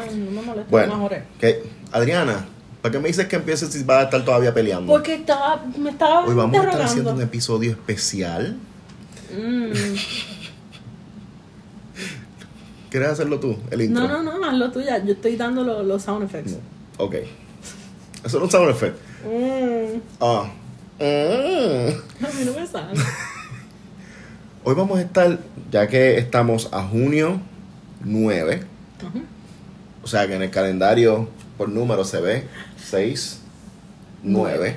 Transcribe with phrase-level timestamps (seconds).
[0.00, 1.62] me, no me molesta, Bueno, que,
[1.92, 2.46] Adriana,
[2.82, 4.92] ¿para qué me dices que empieces si vas a estar todavía peleando?
[4.92, 8.56] Porque estaba, me estaba Hoy vamos a estar haciendo un episodio especial.
[9.36, 9.72] Mm.
[12.90, 14.08] ¿Quieres hacerlo tú, el intro?
[14.08, 14.98] No, no, no, hazlo tuya.
[15.04, 16.52] Yo estoy dando lo- los sound effects.
[16.52, 17.04] No.
[17.04, 17.14] Ok.
[18.24, 18.96] Eso no es un sound effect.
[19.24, 20.00] Mm.
[20.20, 20.50] Ah.
[20.98, 22.24] Mm.
[22.24, 23.00] A mí no me sale.
[24.64, 25.38] Hoy vamos a estar,
[25.70, 27.40] ya que estamos a junio
[28.04, 28.64] 9,
[29.08, 29.22] Ujú.
[30.02, 31.28] O sea que en el calendario
[31.58, 32.44] por número se ve
[32.90, 33.38] 6,
[34.22, 34.76] 9.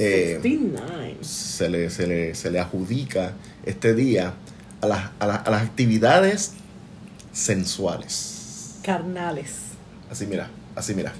[0.00, 1.16] Eh, 69.
[1.22, 3.32] se, le, se, le, se le adjudica
[3.64, 4.34] este día
[4.80, 6.52] a las, a, las, a las actividades
[7.32, 8.76] sensuales.
[8.82, 9.54] Carnales.
[10.10, 11.12] Así mira, así mira.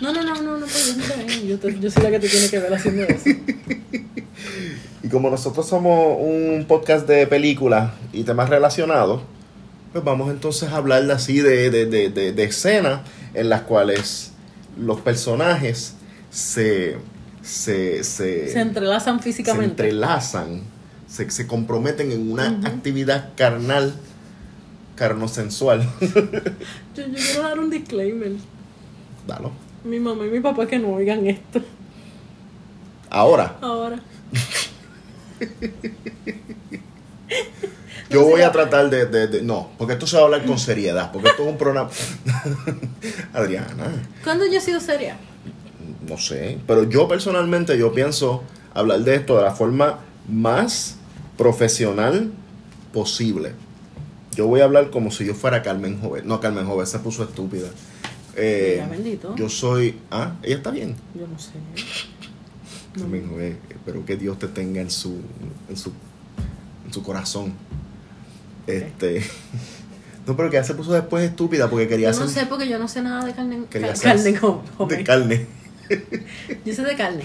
[0.00, 0.96] No, no, no, no, no, pues
[1.46, 3.30] yo, te- yo soy la que te tiene que ver haciendo eso.
[5.04, 9.22] Y como nosotros somos un podcast de películas y temas relacionados,
[9.92, 13.00] pues vamos entonces a hablar de así de, de, de, de- escenas
[13.34, 14.32] en las cuales
[14.78, 15.94] los personajes
[16.30, 16.96] se,
[17.42, 19.82] se, se, Se entrelazan se físicamente.
[19.84, 20.62] entrelazan,
[21.06, 23.94] se, se comprometen en una actividad carnal,
[24.96, 25.82] carnosensual.
[26.96, 28.32] Yo, yo quiero dar un disclaimer.
[29.26, 29.52] Dalo.
[29.84, 31.60] Mi mamá y mi papá que no oigan esto
[33.10, 34.00] Ahora, ahora.
[38.12, 40.44] yo No voy a tratar de, de- de- No, porque esto se va a hablar
[40.44, 41.90] con seriedad, porque esto es un programa...
[43.32, 43.92] Adriana.
[44.24, 45.16] ¿Cuándo yo he sido seria?
[46.08, 48.42] no sé, pero yo personalmente yo pienso
[48.74, 50.96] hablar de esto de la forma más
[51.38, 52.32] profesional
[52.92, 53.52] posible.
[54.34, 56.26] Yo voy a hablar como si yo fuera Carmen Joven.
[56.26, 57.68] No, Carmen Joven se puso estúpida.
[58.36, 59.34] Eh, bendito.
[59.36, 59.98] yo soy...
[60.10, 60.96] Ah, ella está bien.
[61.14, 61.52] Yo no sé.
[62.96, 63.02] No.
[63.02, 65.20] Carmen Joven, espero que Dios te tenga en su,
[65.68, 65.92] en su,
[66.86, 67.52] en su corazón.
[68.66, 69.22] Este...
[70.24, 72.42] No, pero que ella se puso después estúpida porque quería Yo no hacer...
[72.44, 73.64] sé porque yo no sé nada de carne.
[73.68, 75.46] Quería hacer- carne jo- De carne.
[76.64, 77.24] Yo sé de carne.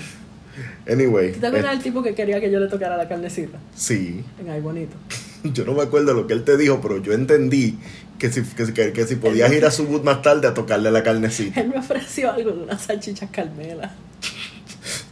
[0.92, 1.34] Anyway.
[1.34, 3.60] ¿Tú te acuerdas eh, del tipo que quería que yo le tocara la carnecita?
[3.76, 4.24] sí.
[4.40, 4.96] Venga, ahí bonito.
[5.44, 7.78] Yo no me acuerdo lo que él te dijo, pero yo entendí
[8.18, 10.90] que si, que, que- que si podías ir a su boot más tarde a tocarle
[10.90, 11.62] la carnecita.
[11.62, 13.94] Él me ofreció algo de unas salchichas carmela.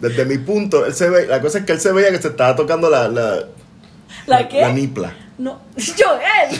[0.02, 2.30] Desde mi punto, él se ve, la cosa es que él se veía que se
[2.30, 3.46] estaba tocando la, la,
[4.28, 4.62] ¿La qué?
[4.62, 5.14] la nipla.
[5.38, 6.60] No, Joel.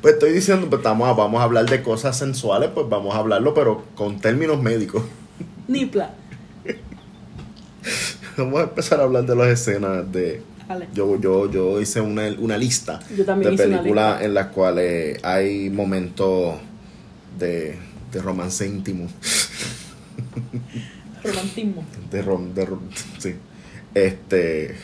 [0.00, 3.18] Pues estoy diciendo, pues estamos, a- vamos a hablar de cosas sensuales, pues vamos a
[3.18, 5.02] hablarlo, pero con términos médicos.
[5.68, 6.10] Nipla.
[8.36, 10.42] Vamos a empezar a hablar de las escenas de...
[10.66, 10.88] Dale.
[10.92, 16.56] Yo, yo, yo hice una, una lista Yo de películas en las cuales hay momentos
[17.38, 17.78] de,
[18.10, 19.06] de romance íntimo.
[21.22, 21.84] Romantismo.
[22.10, 22.80] De rom, de rom-
[23.18, 23.34] sí.
[23.94, 24.74] Este.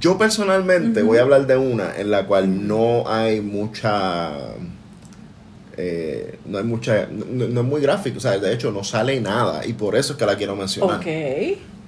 [0.00, 4.32] Yo personalmente voy a hablar de una en la cual no hay mucha.
[5.76, 7.06] eh, no hay mucha.
[7.06, 10.12] No, no es muy gráfico, o sea, de hecho no sale nada y por eso
[10.14, 10.98] es que la quiero mencionar.
[11.00, 11.06] Ok.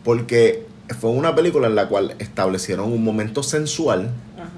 [0.04, 0.66] Porque
[1.00, 4.50] fue una película en la cual establecieron un momento sensual, Ajá.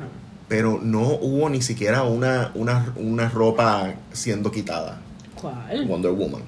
[0.46, 5.00] pero no hubo ni siquiera una, una, una ropa siendo quitada.
[5.40, 5.86] ¿Cuál?
[5.86, 6.42] Wonder Woman.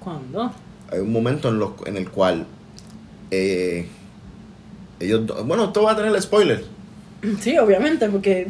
[0.00, 0.52] ¿Cuándo?
[0.90, 2.44] hay un momento en, lo- en el cual
[3.30, 3.88] eh,
[5.04, 6.64] ellos bueno esto va a tener el spoiler
[7.40, 8.48] Sí, obviamente, porque.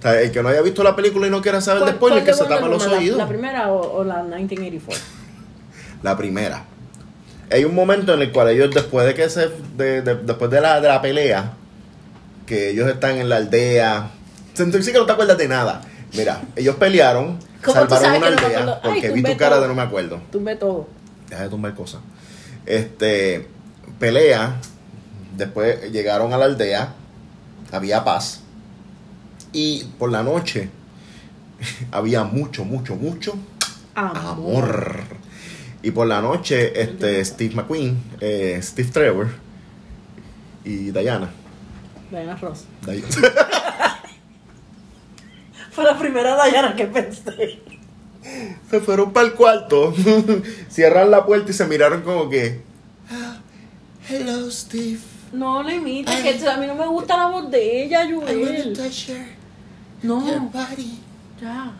[0.00, 1.96] o sea, el que no haya visto la película y no quiera saber de ¿Cuál-
[1.96, 5.04] spoiler cuál que se tapa los oídos ¿La, primera o, o la 1984?
[6.02, 6.64] la primera
[7.50, 10.60] hay un momento en el cual ellos después de que se de- de- después de
[10.60, 11.52] la, de la pelea
[12.46, 14.10] que ellos están en la aldea
[14.56, 15.80] tú sí que no te acuerdas de nada
[16.16, 18.80] mira ellos pelearon ¿Cómo tú salvaron una no aldea?
[18.82, 19.62] Ay, porque vi tu cara todo.
[19.62, 20.88] de no me acuerdo Tumbé todo.
[21.28, 22.00] deja de tumbar cosas.
[22.66, 23.46] Este,
[23.98, 24.56] pelea,
[25.38, 26.92] después llegaron a la aldea,
[27.72, 28.40] había paz,
[29.52, 30.68] y por la noche
[31.92, 33.34] había mucho, mucho, mucho
[33.94, 35.00] amor.
[35.82, 39.28] Y por la noche, este, Steve McQueen, eh, Steve Trevor
[40.64, 41.30] y Diana.
[42.10, 42.64] Diana Ross.
[45.70, 47.60] Fue la primera Diana que pensé.
[48.68, 49.94] se fueron para el cuarto,
[50.68, 52.60] cierran la puerta y se miraron como que,
[53.10, 53.38] "Ah,
[54.08, 54.98] hello Steve.
[55.32, 58.72] No le imites, que a mí no me gusta la voz de ella, Joel.
[60.02, 60.20] No,
[60.52, 60.98] body.
[61.40, 61.72] ya.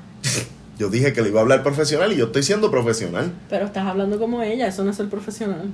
[0.79, 3.33] Yo dije que le iba a hablar profesional y yo estoy siendo profesional.
[3.49, 5.71] Pero estás hablando como ella, eso no es ser profesional.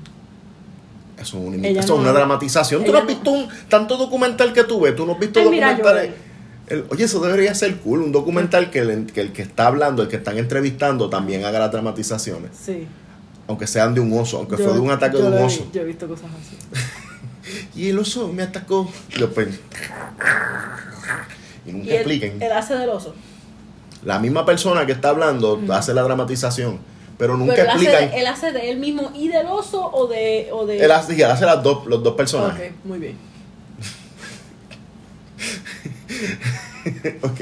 [1.18, 2.84] Eso es, una, eso es no- una dramatización.
[2.84, 4.96] ¿Tú no has visto un tanto documental que tú ves?
[4.96, 6.10] ¿Tú no has visto Ay, documentales?
[6.66, 8.00] El- oye, eso debería ser cool.
[8.02, 11.58] Un documental que el, que el que está hablando, el que están entrevistando, también haga
[11.58, 12.50] las dramatizaciones.
[12.58, 12.86] Sí.
[13.46, 15.64] Aunque sean de un oso, aunque Yo- fue de un ataque yo de un oso.
[15.64, 16.56] vi- Yo he visto cosas así.
[17.74, 18.90] Y el oso me atacó.
[19.16, 19.48] Y después.
[21.66, 22.42] Y nunca Y él, expliquen.
[22.42, 23.14] él hace del oso.
[24.04, 26.78] La misma persona que está hablando hace la dramatización,
[27.16, 28.10] pero nunca Pero él hace, explican.
[28.10, 30.48] de, él hace de él mismo y del oso o de...
[30.52, 30.78] O de...
[30.84, 32.72] Él hace, él hace las dos, los dos personajes.
[32.72, 33.16] Ok, muy bien.
[37.22, 37.40] ok.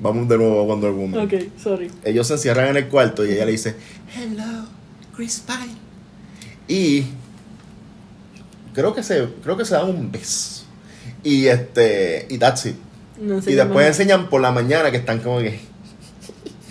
[0.00, 1.26] Vamos de nuevo a Wonder Woman.
[1.26, 1.90] Ok, sorry.
[2.04, 3.76] Ellos se encierran en el cuarto y ella le dice,
[4.16, 4.66] Hello,
[5.14, 5.76] Chris Pine.
[6.68, 7.04] Y
[8.74, 10.64] creo que se, creo que se dan un beso.
[11.22, 12.76] Y este, y that's it.
[13.18, 15.60] No Y enseña después enseñan por la mañana que están como que.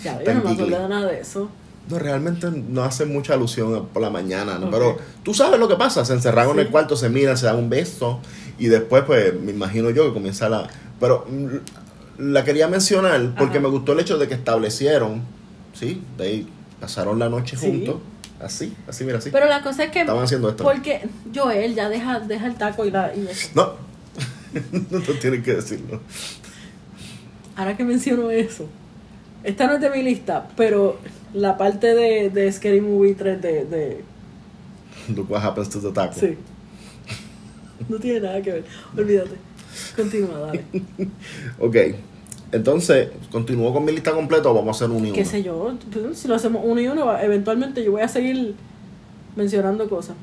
[0.04, 1.48] Ya, yo no me acuerdo de nada de eso.
[1.88, 4.66] No, realmente no hacen mucha alusión a- por la mañana, ¿no?
[4.66, 4.72] Ok.
[4.72, 6.60] Pero tú sabes lo que pasa, se encerran en Sí.
[6.60, 8.20] el cuarto, se miran, se dan un beso
[8.58, 10.68] y después pues me imagino yo que comienza la...
[11.00, 13.60] Pero mm, la quería mencionar porque Ajá.
[13.66, 15.22] me gustó el hecho de que establecieron,
[15.74, 16.02] ¿sí?
[16.16, 16.48] De ahí
[16.80, 17.66] pasaron la noche Sí.
[17.66, 17.96] juntos,
[18.44, 19.30] así, así, mira, así.
[19.30, 20.00] Pero la cosa es que...
[20.00, 20.64] Estaban haciendo esto.
[20.64, 23.50] Porque Joel ya deja, deja el taco y, la, y eso.
[23.54, 23.74] No,
[24.90, 26.00] no te tienes que decirlo.
[27.56, 28.68] Ahora que menciono eso,
[29.42, 30.98] esta no es de mi lista, pero
[31.32, 34.04] la parte de, de Scary Movie 3 de, de...
[35.14, 36.14] Look what happens to the taco.
[36.18, 36.36] Sí.
[37.88, 38.64] No tiene nada que ver.
[38.96, 39.36] Olvídate.
[39.96, 40.64] Continúa, dale.
[41.58, 41.76] Ok,
[42.54, 45.14] entonces, ¿continúo con mi lista completa o vamos a hacer un y uno?
[45.14, 48.54] Qué sé yo, pues, si lo hacemos uno y uno, eventualmente yo voy a seguir
[49.36, 50.16] mencionando cosas.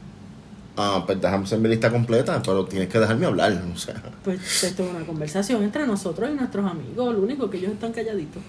[0.77, 4.01] Ah, pues déjame hacer mi lista completa, pero tienes que dejarme hablar, o sea...
[4.23, 7.13] Pues esto es una conversación entre nosotros y nuestros amigos.
[7.13, 8.41] Lo único que ellos están calladitos.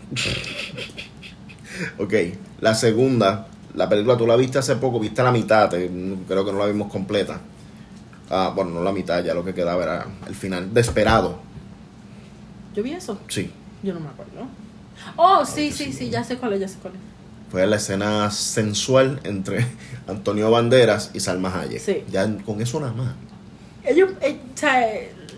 [1.99, 2.14] Ok,
[2.61, 5.90] la segunda, la película tú la viste hace poco, viste la mitad, te-
[6.29, 7.40] creo que no la vimos completa.
[8.31, 11.38] Ah, bueno, no la mitad, ya lo que quedaba era el final, Desperado,
[12.75, 13.19] Yo vi eso.
[13.29, 13.50] sí.
[13.82, 14.46] Yo no me acuerdo.
[15.17, 17.00] Oh, sí, sí, sí, ya sé cuál es, ya sé cuál es.
[17.50, 19.67] Fue la escena sensual entre
[20.06, 21.81] Antonio Banderas y Salma Hayek.
[21.81, 22.05] Sí.
[22.11, 23.14] Ya con eso nada más.
[23.84, 24.81] Ellos, eh, o sea,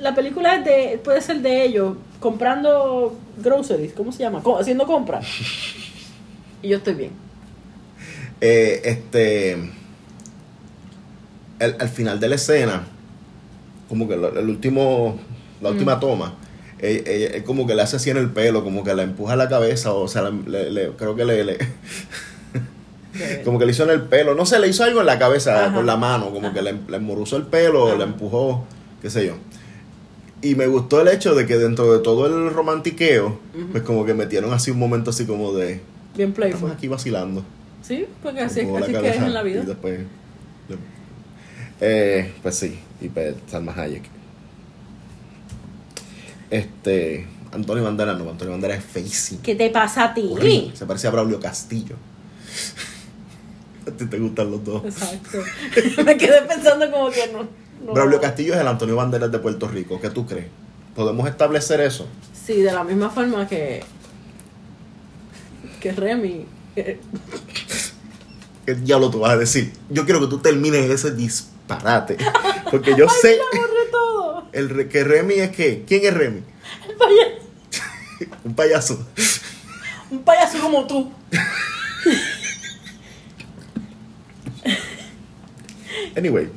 [0.01, 4.43] la película es de, puede ser de ellos comprando groceries, ¿cómo se llama?
[4.43, 5.27] Co- haciendo compras.
[6.63, 7.11] Y yo estoy bien.
[8.41, 9.53] Eh, este.
[11.59, 12.85] el- al final de la escena,
[13.89, 15.19] como que lo- el último,
[15.61, 16.35] la última toma,
[16.85, 19.33] eh, eh, él como que le hace así en el pelo, como que la empuja
[19.33, 21.57] a la cabeza, o sea, le- le- creo que le,
[23.45, 25.67] como que le hizo en el pelo, no sé, le hizo algo en la cabeza
[25.67, 25.75] Ajá.
[25.75, 26.55] con la mano, como Ajá.
[26.55, 27.97] que le, le emborruzó el pelo, Ajá.
[27.97, 28.65] le empujó,
[29.03, 29.35] qué sé yo.
[30.43, 33.39] Y me gustó el hecho de que dentro de todo el romantiqueo,
[33.73, 35.81] pues como que metieron así un momento así como de,
[36.17, 36.71] Bien estamos playful.
[36.73, 37.43] aquí vacilando.
[37.83, 39.63] Sí, porque así, así que es en la vida.
[39.63, 40.01] Y después,
[41.81, 44.03] eh, pues sí, y pues Salma Hayek.
[46.55, 49.41] Este, Antonio Banderas no, Antonio Banderas es feísimo.
[49.43, 50.29] ¿Qué te pasa a ti?
[50.31, 51.97] Horrible, Se parece a Braulio Castillo.
[53.89, 54.85] a ti te gustan los dos.
[54.85, 55.39] Exacto.
[56.05, 57.49] me quedé pensando como que no.
[57.85, 57.93] no.
[57.93, 60.01] Braulio Castillo es el Antonio Banderas de Puerto Rico.
[60.01, 60.47] ¿Qué tú crees?
[60.95, 62.07] ¿Podemos establecer eso?
[62.47, 63.83] Sí, de la misma forma que.
[65.81, 66.47] que Remy.
[66.77, 67.01] eh,
[68.65, 69.73] ¿Qué diablo tú vas a decir?
[69.91, 72.17] Yo quiero que tú termines ese disparate.
[72.71, 73.41] Porque yo sé.
[74.55, 75.85] El que Remy es que.
[75.87, 76.41] ¿Quién es Remy?
[76.91, 77.39] El payaso.
[78.45, 79.07] Un payaso.
[80.11, 81.11] Un payaso como tú.
[86.17, 86.49] Anyway,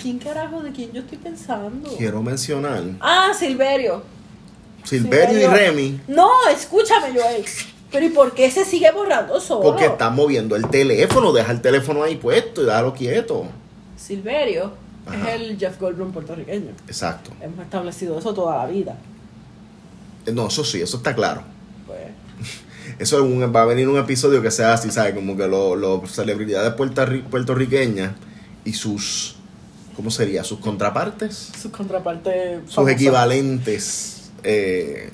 [0.00, 1.94] ¿Quién carajo de quién yo estoy pensando?
[1.96, 4.02] quiero mencionar Ah, Silverio.
[4.84, 7.44] Silverio y Remy No, escúchame, Joel.
[7.90, 9.62] Pero ¿y por qué se sigue borrando solo?
[9.62, 11.32] porque están moviendo el teléfono.
[11.32, 13.46] Deja el teléfono ahí puesto y déjalo quieto.
[13.96, 14.72] Silverio
[15.06, 15.34] Ajá.
[15.34, 16.70] es el Jeff Goldblum puertorriqueño.
[16.88, 17.30] Exacto.
[17.40, 18.96] Hemos establecido eso toda la vida.
[20.26, 21.42] Eh, No, eso sí, eso está claro.
[21.86, 22.00] Pues,
[22.98, 25.14] Eso es un- va a venir un episodio que sea así, ¿sabes?
[25.14, 28.12] Como que los celebridades puertorri- puertorriqueñas
[28.64, 29.36] y sus.
[29.96, 30.44] ¿Cómo sería?
[30.44, 31.52] Sus contrapartes.
[31.60, 32.60] su contraparte.
[32.68, 35.10] Sus equivalentes eh,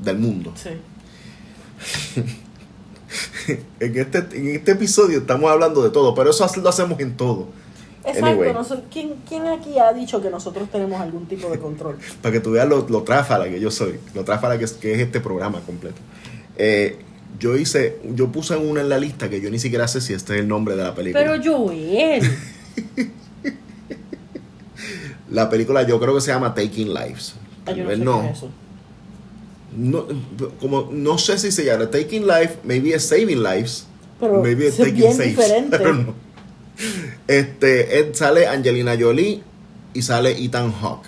[0.00, 0.52] del mundo.
[0.56, 0.70] Sí.
[3.80, 7.48] En este, en este episodio estamos hablando de todo, pero eso lo hacemos en todo.
[8.08, 8.26] Exacto.
[8.26, 8.82] Anyway.
[8.90, 11.96] ¿quién, ¿Quién aquí ha dicho que nosotros tenemos algún tipo de control?
[12.22, 14.94] Para que tú veas lo, lo tráfala que yo soy, lo tráfala que es, que
[14.94, 15.96] es este programa completo.
[16.56, 16.98] Eh,
[17.38, 20.34] yo hice, yo puse una en la lista que yo ni siquiera sé si este
[20.34, 21.24] es el nombre de la película.
[21.24, 22.22] Pero Joel.
[25.30, 27.34] La película yo creo que se llama Taking Lives.
[27.36, 28.22] Ah, Tal yo no sé no.
[28.22, 28.50] qué es eso.
[29.76, 30.06] no.
[30.58, 33.86] Como no sé si se llama Taking Life, maybe es Saving Lives.
[34.18, 35.76] Pero maybe es bien diferente.
[35.78, 36.14] Pero no.
[37.28, 39.42] Este, Ed- sale Angelina Jolie
[39.94, 41.06] y sale Ethan Hawke.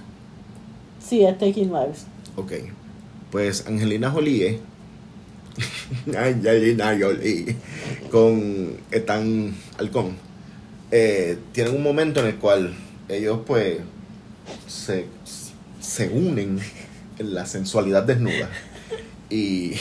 [1.06, 2.06] Sí, es Taking Lives.
[2.36, 2.52] Ok.
[3.32, 4.58] Pues Angelina Jolie
[6.16, 7.56] Angelina Jolie
[8.10, 10.16] con Ethan Halcón
[10.90, 12.74] eh, tienen un momento en el cual
[13.08, 13.78] ellos pues
[14.66, 15.06] se,
[15.80, 16.58] se unen
[17.18, 18.48] en la sensualidad desnuda
[19.28, 19.74] Y,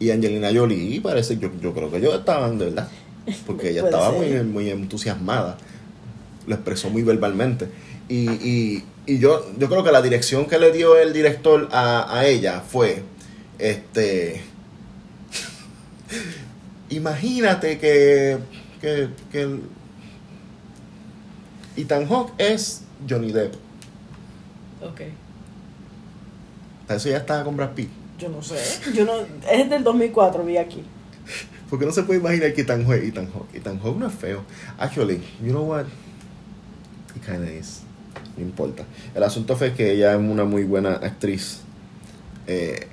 [0.00, 2.88] y Angelina Jolie parece, yo, yo creo que ellos estaban de verdad,
[3.46, 4.18] porque ella estaba ser.
[4.44, 5.56] muy, muy entusiasmada,
[6.46, 7.68] lo expresó muy verbalmente.
[8.08, 12.16] Y, y, y yo, yo creo que la dirección que le dio el director a,
[12.18, 13.02] a ella fue,
[13.58, 14.40] este,
[16.90, 18.38] imagínate que,
[18.80, 19.62] que, que el-
[21.76, 23.54] Ethan Hawke es Johnny Depp.
[24.82, 25.00] Ok.
[26.88, 27.90] Eso ya estaba con Brad Pitt.
[28.18, 28.56] Yo no sé.
[28.94, 29.12] Yo no.
[29.50, 30.82] Es del 2004, vi aquí.
[31.68, 34.42] Porque no se puede imaginar que Ethan Hawke, Ethan Hawke, Ethan Hawke no es feo.
[34.78, 35.84] Actually, you know what?
[37.14, 37.82] He kinda is.
[38.36, 38.84] No importa.
[39.14, 41.60] El asunto fue que ella es una muy buena actriz.
[42.46, 42.86] Eh,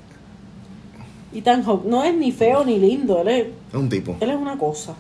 [1.34, 3.22] Ethan Hawke no es ni feo ni lindo.
[3.22, 4.18] Él es, es un tipo.
[4.20, 4.96] él es una cosa.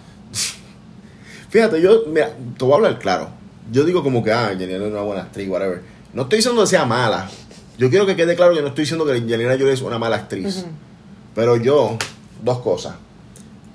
[1.50, 3.30] Fíjate, yo, mira, te voy a hablar claro.
[3.72, 5.82] Yo digo como que, ah, Angelina es una buena actriz, whatever.
[6.14, 7.30] No estoy diciendo que sea mala.
[7.78, 10.18] Yo quiero que quede claro que no estoy diciendo que Angelina Jolie es una mala
[10.18, 10.66] actriz.
[11.34, 11.98] Pero yo,
[12.44, 12.96] dos cosas.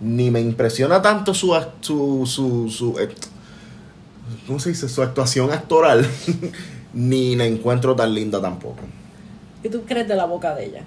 [0.00, 3.08] Ni me impresiona tanto su, su, su, su eh,
[4.46, 4.88] ¿cómo se dice?
[4.88, 6.06] Su actuación actoral,
[6.94, 8.80] ni la encuentro tan linda tampoco.
[9.62, 10.82] ¿Qué tú crees de la boca de ella?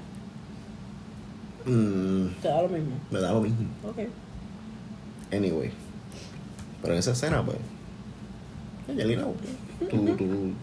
[1.66, 2.96] Mm, Te da lo mismo.
[3.12, 3.68] me da lo mismo.
[3.88, 4.00] Ok.
[5.32, 5.72] Anyway.
[6.82, 7.58] Pero en esa escena, pues.
[8.90, 9.24] Angelina,
[9.90, 10.54] tú,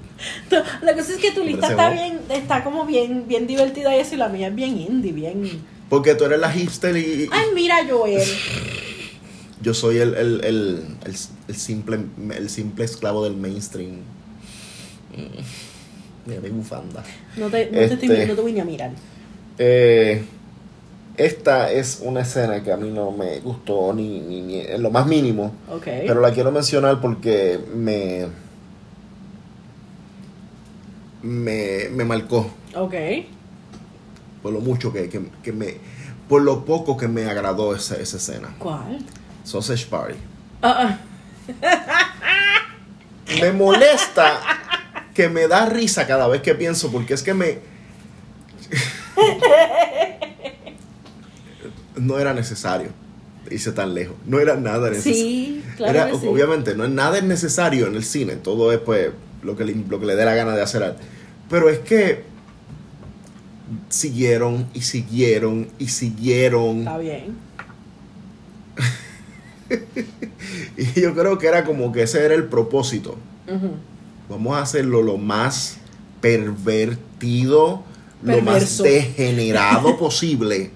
[0.83, 4.15] La cosa es que tu lista está bien, está como bien, bien divertida y eso,
[4.15, 5.63] y la mía es bien indie, bien.
[5.91, 8.23] Porque tú eres la hipster y, Ay, mira, Joel.
[9.63, 11.15] yo soy el, el, el, el,
[11.49, 11.99] el simple,
[12.35, 13.97] el simple esclavo del mainstream.
[15.15, 16.27] Mm.
[16.27, 17.03] Mira mi bufanda.
[17.37, 18.91] No te, no te, estoy, Este- no te vine a mirar.
[19.59, 20.25] Eh,
[21.17, 24.91] esta es una escena que a mí no me gustó ni, ni, ni en lo
[24.91, 25.85] más mínimo, Ok.
[26.07, 28.27] pero la quiero mencionar porque me,
[31.23, 32.95] me, me marcó Ok.
[34.43, 35.77] Por lo mucho que, que, que me,
[36.29, 38.55] por lo poco que me agradó esa, esa escena.
[38.59, 38.99] ¿Cuál?
[39.45, 40.15] Sausage Party.
[40.63, 40.99] Ah,
[43.41, 44.41] Me molesta
[45.15, 47.59] que me da risa cada vez que pienso porque es que me...
[51.97, 52.89] no era necesario
[53.51, 54.15] irse tan lejos.
[54.27, 55.19] No era nada necesario.
[55.19, 56.27] sí, claro Era- que sí.
[56.29, 58.37] Obviamente, no es nada es necesario en el cine.
[58.37, 59.11] Todo es pues
[59.43, 60.95] lo que le, lo que le dé la gana de hacer.
[61.49, 62.23] Pero es que
[63.89, 66.79] siguieron y siguieron y siguieron.
[66.81, 67.37] Está bien.
[70.77, 73.17] Y yo creo que era como que ese era el propósito.
[74.29, 75.77] Vamos a hacerlo lo más
[76.21, 77.83] pervertido,
[78.23, 80.71] lo más degenerado posible.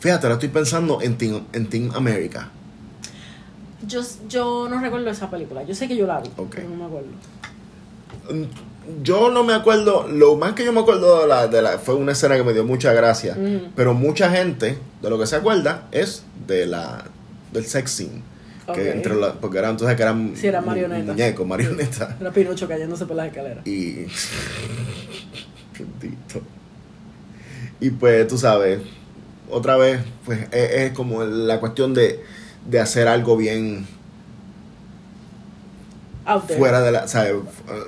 [0.00, 2.50] Fíjate, ahora estoy pensando en Team, en Team America.
[3.86, 5.62] Yo, yo no recuerdo esa película.
[5.64, 6.54] Yo sé que yo la vi, Ok.
[6.56, 7.08] pero no me acuerdo.
[8.86, 11.78] Mm, Yo no me acuerdo, lo más que yo me acuerdo de la, de la-
[11.78, 13.32] fue una escena que me dio mucha gracia.
[13.38, 13.68] Ujú.
[13.76, 17.04] Pero mucha gente de lo que se acuerda es de la
[17.52, 18.22] del sex scene.
[18.74, 21.06] Que entre la- porque eran entonces que eran Sí, eran mu- marionetas.
[21.06, 22.08] muñecos, marionetas.
[22.20, 23.66] Era Pinocho cayéndose por las escaleras.
[23.66, 24.06] Y.
[27.80, 28.80] Y pues, tú sabes,
[29.50, 32.22] otra vez, pues es, es como la cuestión de,
[32.66, 33.86] de hacer algo bien.
[36.56, 37.08] Fuera de la.
[37.08, 37.34] ¿sabes?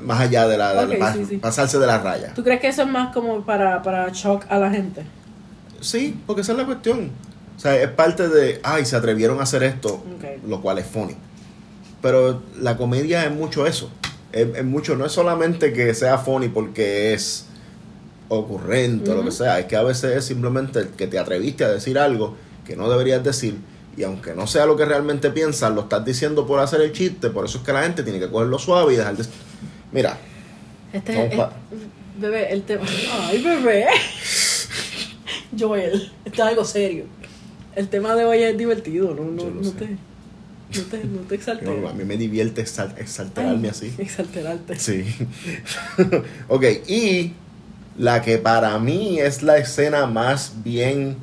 [0.02, 0.70] Más allá de la.
[0.70, 1.36] de la- Ok, pa- sí, sí.
[1.38, 2.32] Pasarse de la raya.
[2.34, 5.04] ¿Tú crees que eso es más como para, para shock a la gente?
[5.80, 7.10] Sí, porque esa es la cuestión.
[7.56, 8.60] O sea, es parte de.
[8.62, 10.02] Ay, se atrevieron a hacer esto,
[10.48, 11.16] lo cual es funny.
[12.02, 13.90] Pero la comedia es mucho eso.
[14.32, 17.46] Es, es mucho, no es solamente que sea funny porque es
[18.28, 19.58] ocurrente o lo que sea.
[19.60, 22.34] Es que a veces es simplemente que te atreviste a decir algo
[22.66, 23.56] que no deberías decir.
[23.96, 27.30] Y aunque no sea lo que realmente piensas, lo estás diciendo por hacer el chiste.
[27.30, 29.24] Por eso es que la gente tiene que cogerlo suave y dejar de.
[29.92, 30.18] Mira,
[30.92, 31.34] Este es.
[31.36, 31.52] pa-
[32.18, 32.82] bebé, el tema.
[33.22, 33.86] Ay, bebé.
[35.58, 37.04] Joel, esto es algo serio.
[37.76, 39.96] El tema de hoy es divertido, no, no, no te.
[40.76, 41.68] No te, no te exaltes.
[41.68, 43.94] no, a mí me divierte exal- exaltarme así.
[43.96, 44.76] Exalterarte.
[44.78, 45.04] Sí.
[46.48, 47.32] ok, y
[47.96, 51.16] la que para mí es la escena más bien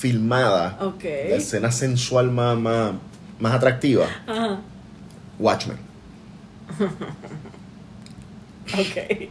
[0.00, 1.04] filmada, Ok.
[1.04, 2.92] la escena sensual más, más,
[3.38, 4.58] más atractiva, Ajá.
[5.38, 5.76] Watchmen.
[8.72, 9.28] Ok.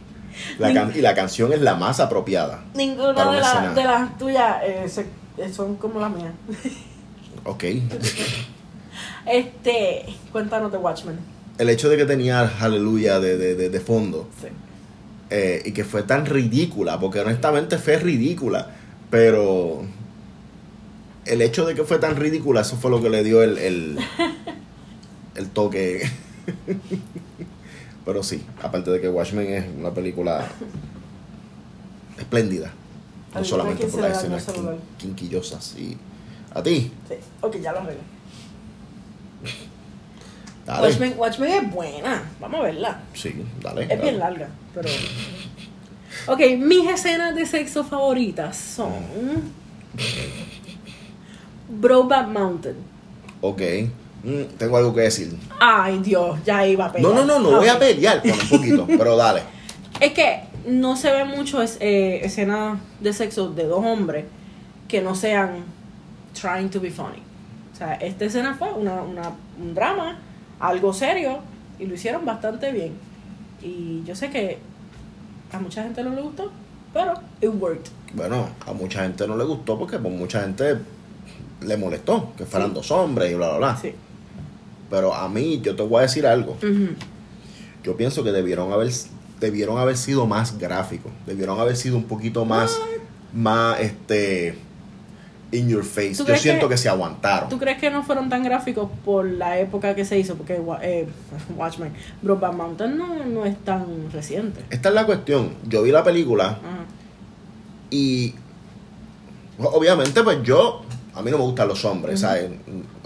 [0.58, 2.62] La Ning- can- y la canción es la más apropiada.
[2.74, 4.86] Ninguna de, la- de las tuyas eh,
[5.38, 6.32] eh, son como las mías.
[7.44, 7.64] Ok.
[9.26, 11.18] Este, cuéntanos de Watchmen.
[11.58, 14.48] El hecho de que tenía Aleluya de, de, de, de fondo Sí.
[15.28, 18.68] eh, y que fue tan ridícula, porque honestamente fue ridícula,
[19.10, 19.82] pero
[21.26, 23.98] el hecho de que fue tan ridícula, eso fue lo que le dio el, el,
[25.34, 26.08] el toque.
[28.04, 30.48] pero sí, aparte de que Watchmen es una película
[32.18, 32.72] espléndida.
[33.32, 34.46] ¿A No solamente por las escenas
[34.98, 35.76] quinquillosas.
[35.78, 35.96] Y
[36.52, 37.14] a ti, Sí.
[37.40, 38.00] Ok, ya lo arreglé.
[40.66, 40.88] dale.
[40.88, 42.22] Watchmen, Watchmen es buena.
[42.40, 43.00] Vamos a verla.
[43.14, 43.82] Sí, dale.
[43.82, 44.02] Es dale.
[44.02, 44.88] bien larga, pero.
[46.26, 48.92] Ok, mis escenas de sexo favoritas son.
[51.70, 52.76] Brokeback Mountain.
[53.40, 53.62] Ok.
[54.22, 55.34] Mm, tengo algo que decir.
[55.60, 57.14] Ay, Dios, ya iba a pelear.
[57.14, 59.42] No, no, no, no voy a pelear con un poquito, pero dale.
[60.00, 64.24] Es que no se ve mucho es- eh, escenas de sexo de dos hombres
[64.88, 65.64] que no sean
[66.38, 67.22] trying to be funny.
[67.72, 70.18] O sea, esta escena fue una, una- un drama,
[70.58, 71.38] algo serio,
[71.78, 72.92] y lo hicieron bastante bien.
[73.62, 74.58] Y yo sé que
[75.52, 76.50] a mucha gente no le gustó,
[76.92, 77.90] pero it worked.
[78.14, 80.76] Bueno, a mucha gente no le gustó porque mucha gente
[81.62, 82.74] le molestó que fueran Sí.
[82.74, 83.76] dos hombres y bla, bla, bla.
[83.76, 83.92] Sí.
[84.90, 86.56] Pero a mí, yo te voy a decir algo.
[87.84, 88.90] Yo pienso que debieron haber,
[89.38, 91.12] debieron haber sido más gráficos.
[91.26, 92.76] Debieron haber sido un poquito más,
[93.32, 94.58] más, este,
[95.52, 96.14] in your face.
[96.16, 97.48] ¿Tú Yo siento que- que, se aguantaron.
[97.48, 100.34] ¿Tú crees que no fueron tan gráficos por la época que se hizo?
[100.36, 101.08] Porque eh,
[101.56, 104.60] Watchmen, Brokeback Mountain no, no es tan reciente.
[104.70, 105.54] Esta es la cuestión.
[105.68, 106.84] Yo vi la película Ajá.
[107.90, 108.34] y
[109.58, 110.82] obviamente pues yo
[111.20, 112.20] a mí no me gustan los hombres.
[112.20, 112.50] ¿sabes?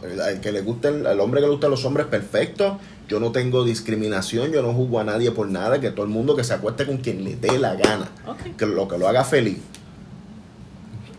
[0.02, 2.78] El, el que le guste el, el hombre que le gustan los hombres perfecto
[3.08, 6.34] yo no tengo discriminación yo no juzgo a nadie por nada que todo el mundo
[6.36, 8.08] que se acueste con quien le dé la gana
[8.56, 9.58] que lo que lo haga feliz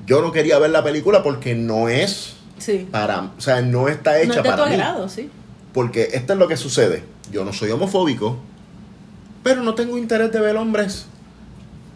[0.08, 2.88] yo no quería ver la película porque no es Sí.
[2.90, 5.30] para o sea no está No hecha es de tu para mí agrado, sí.
[5.74, 8.38] porque esto es lo que sucede yo no soy homofóbico
[9.44, 11.06] pero no tengo interés de ver hombres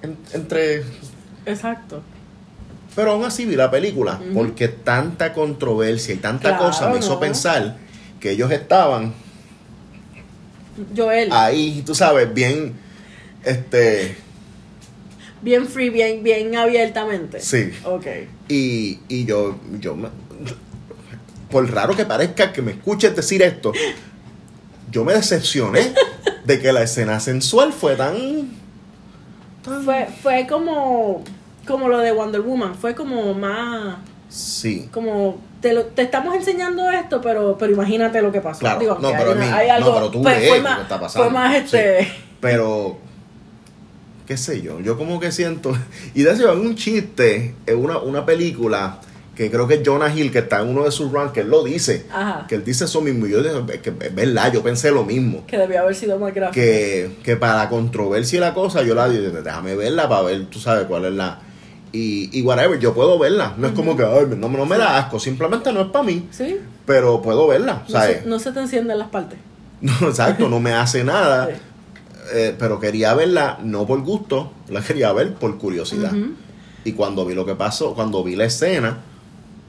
[0.02, 0.84] en- entre
[1.46, 2.02] Exacto.
[2.96, 7.14] Pero aún así vi la película, porque tanta controversia y tanta Claro, cosa me hizo
[7.14, 7.20] no.
[7.20, 7.78] pensar
[8.20, 9.14] que ellos estaban
[10.96, 12.74] Joel, ahí, tú sabes, bien,
[13.44, 14.16] este,
[15.42, 17.40] bien free, bien, bien abiertamente.
[17.40, 17.72] sí.
[17.84, 18.06] Ok.
[18.48, 19.96] Y, y yo, yo,
[21.52, 23.72] por raro que parezca que me escuches decir esto,
[24.92, 25.94] yo me decepcioné
[26.46, 28.16] de que la escena sensual fue tan...
[29.64, 31.24] tan Fue, fue como,
[31.70, 32.76] como lo de Wonder Woman.
[32.76, 33.98] Fue como más.
[34.28, 34.90] sí.
[34.92, 35.42] Como.
[35.62, 38.60] Te, lo- te estamos enseñando esto, pero, pero imagínate lo que pasó.
[38.62, 39.94] Claro, Digo, no, que pero hay, una- hay no, algo.
[39.96, 41.26] pero tú pues, ves fue lo que está pasando.
[41.30, 41.58] Fue más Sí.
[41.78, 42.08] este.
[42.40, 42.98] Pero,
[44.26, 45.74] qué sé yo, yo como que siento.
[46.16, 49.00] Y de hecho, hay un chiste en una, una película
[49.36, 51.50] que creo que es Jonah Hill, que está en uno de sus runs, que él
[51.50, 52.06] lo dice.
[52.12, 52.46] Ajá.
[52.48, 53.26] Que él dice eso mismo.
[53.26, 53.42] Y yo
[53.82, 55.46] que es verdad, yo pensé lo mismo.
[55.48, 56.54] Que debió haber sido más gráfico.
[56.56, 60.46] Que, que para la controversia y la cosa, yo la digo, déjame verla para ver,
[60.46, 61.40] tú sabes cuál es la.
[61.92, 63.54] Y, y whatever, yo puedo verla.
[63.58, 66.28] No es como que, ay, no, no me la asco, simplemente no es para mí.
[66.32, 66.58] Sí.
[66.86, 69.40] Pero puedo verla, No se, no se te encienden las partes.
[69.82, 71.48] No, exacto, no me hace nada.
[71.48, 71.54] Sí.
[72.34, 76.12] Eh, pero quería verla no por gusto, la quería ver por curiosidad.
[76.84, 78.98] Y cuando vi lo que pasó, cuando vi la escena,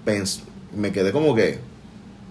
[0.05, 0.41] pens-
[0.77, 1.61] me quedé como que,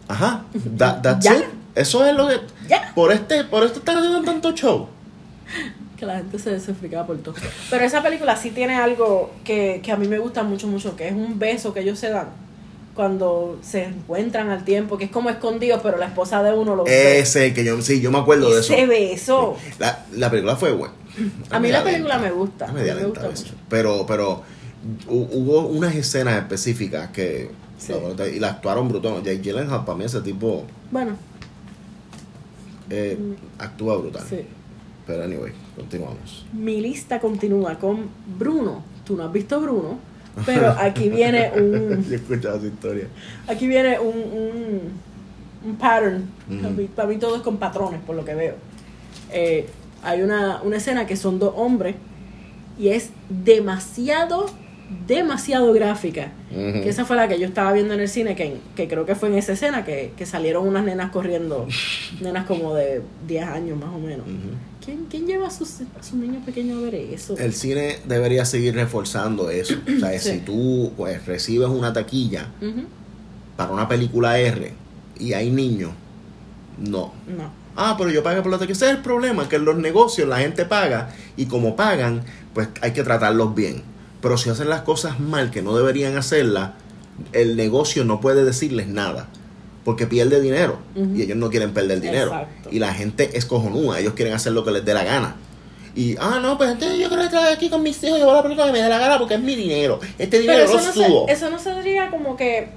[0.08, 0.44] ajá,
[0.78, 1.38] that- that's Ya.
[1.38, 1.46] it.
[1.74, 2.42] Eso es lo que...
[2.68, 2.92] Ya.
[2.94, 4.90] Por este, por esto están haciendo tanto show.
[6.00, 7.36] Que la gente se desexplicaba por todo.
[7.70, 11.08] Pero esa película sí tiene algo que, que a mí me gusta mucho, mucho, que
[11.10, 12.28] es un beso que ellos se dan
[12.96, 16.84] cuando se encuentran al tiempo, que es como escondidos, pero la esposa de uno lo
[16.86, 17.20] ve.
[17.20, 18.74] Ese que yo, sí, yo me acuerdo de eso.
[18.74, 19.56] Ese beso.
[19.78, 20.94] La, la película fue buena.
[21.50, 22.30] A mí la película lenta.
[22.30, 22.66] me gusta.
[22.66, 23.54] A mí Media me lenta gusta a mucho.
[23.70, 24.42] Pero, pero
[25.10, 27.52] hu- hubo unas escenas específicas que...
[27.78, 27.94] Sí.
[28.36, 29.24] Y la actuaron brutal.
[29.24, 31.12] Jake Gyllenhaal, para mí ese tipo Bueno,
[32.90, 33.18] eh,
[33.58, 34.24] actúa brutal.
[34.30, 34.46] sí.
[35.10, 36.46] Pero anyway, continuamos.
[36.54, 38.84] Mi lista continúa con Bruno.
[39.04, 39.98] Tú no has visto Bruno,
[40.46, 42.06] pero aquí viene un...
[42.06, 43.08] Yo he escuchado esa historia.
[43.48, 44.82] Aquí viene un, un,
[45.66, 46.26] un pattern.
[46.62, 48.54] Para, mí, para mí todo es con patrones, por lo que veo.
[49.32, 49.68] Eh,
[50.04, 51.96] hay una, una escena que son dos hombres
[52.78, 54.46] y es demasiado,
[55.08, 56.34] demasiado gráfica.
[56.52, 59.16] Que esa fue la que yo estaba viendo en el cine, que, que creo que
[59.16, 61.68] fue en esa escena que, que salieron unas nenas corriendo,
[62.22, 64.28] nenas como de 10 años más o menos.
[64.28, 64.69] Ujú.
[64.90, 67.38] ¿Quién, quién lleva a sus, a sus niños pequeños a ver eso?
[67.38, 69.76] El cine debería seguir reforzando eso.
[69.96, 70.32] O sea, Sí.
[70.32, 72.48] si tú pues, recibes una taquilla
[73.56, 74.74] para una película R
[75.20, 75.92] y hay niños,
[76.80, 77.14] no.
[77.28, 77.52] No.
[77.76, 78.74] Ah, pero yo pagué por la taquilla.
[78.76, 82.24] Ese es el problema, que en los negocios la gente paga y como pagan,
[82.56, 83.84] pues hay que tratarlos bien.
[84.24, 86.72] Pero si hacen las cosas mal, que no deberían hacerlas,
[87.32, 89.28] el negocio no puede decirles nada.
[89.90, 90.78] Porque pierde dinero.
[90.94, 92.28] Y ellos no quieren perder dinero.
[92.28, 92.70] Exacto.
[92.72, 94.00] Y la gente es cojonúa.
[94.00, 95.36] Ellos quieren hacer lo que les dé la gana.
[95.96, 98.44] Y, ah, no, pues entonces yo quiero estar aquí con mis hijos y ver la
[98.44, 100.00] película que me dé la gana porque es mi dinero.
[100.20, 101.26] Este dinero Pero eso no, subo.
[101.26, 102.68] se, eso no sería como que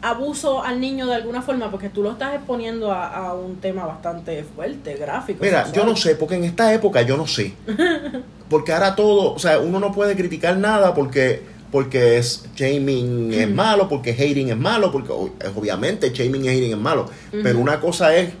[0.00, 3.84] abuso al niño de alguna forma, porque tú lo estás exponiendo a, a un tema
[3.84, 5.44] bastante fuerte, gráfico.
[5.44, 5.84] Mira, sexual.
[5.86, 7.52] yo no sé, porque en esta época yo no sé.
[8.48, 13.48] Porque ahora todo, o sea, uno no puede criticar nada porque porque es shaming es
[13.48, 17.08] malo, porque hating es malo, porque obviamente shaming y hating es malo.
[17.30, 18.32] Pero una cosa es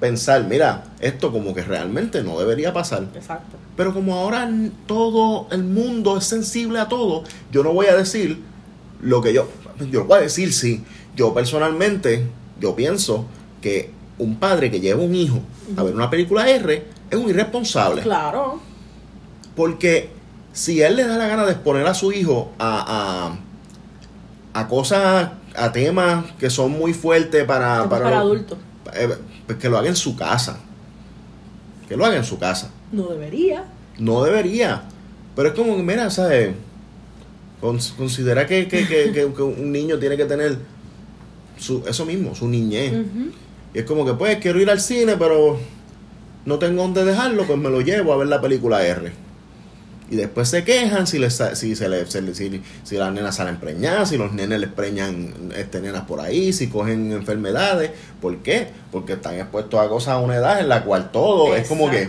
[0.00, 3.08] pensar, mira, esto como que realmente no debería pasar.
[3.14, 3.56] Exacto.
[3.76, 4.50] Pero como ahora
[4.86, 8.40] todo el mundo es sensible a todo, yo no voy a decir
[9.00, 9.48] lo que yo.
[9.90, 10.84] Yo voy a decir, sí.
[11.16, 12.26] Yo personalmente,
[12.60, 13.26] yo pienso
[13.60, 15.40] que un padre que lleva un hijo
[15.76, 18.02] a ver una película R es un irresponsable.
[18.02, 18.60] Claro.
[19.56, 20.10] Porque
[20.54, 23.36] si él le da la gana de exponer a su hijo a,
[24.54, 28.58] a, a cosas, a temas que son muy fuertes para, para adultos.
[28.94, 29.08] eh,
[29.46, 30.58] pues que lo haga en su casa.
[31.88, 32.70] Que lo haga en su casa.
[32.92, 33.64] No debería.
[33.98, 34.84] No debería.
[35.36, 36.54] Pero es como que, mira, ¿sabes?
[37.60, 40.56] Cons- considera que, que, que- que- un niño tiene que tener
[41.58, 42.92] su, eso mismo, su niñez.
[43.74, 45.58] Y es como que, pues, quiero ir al cine, pero
[46.46, 49.12] no tengo dónde dejarlo, pues me lo llevo a ver la película R.
[50.14, 53.34] Y después se quejan si, les, si, se le, se le- si, si las nenas
[53.34, 57.90] salen preñadas, si los nenes les preñan este, nenas por ahí, si cogen enfermedades.
[58.20, 58.68] ¿Por qué?
[58.92, 62.02] Porque están expuestos a cosas a una edad en la cual todo es como que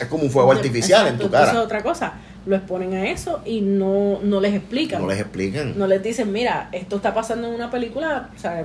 [0.00, 1.60] es como un fuego artificial en tu cara.
[1.62, 2.12] otra cosa.
[2.46, 5.02] Lo exponen a eso y no, no les explican.
[5.02, 5.76] No les explican.
[5.76, 8.64] No les dicen, mira, esto está pasando en una película, o sea,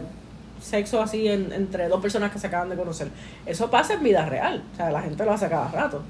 [0.62, 3.08] sexo así en- entre dos personas que se acaban de conocer.
[3.48, 6.02] Eso pasa en vida real, o sea, la gente lo hace cada rato.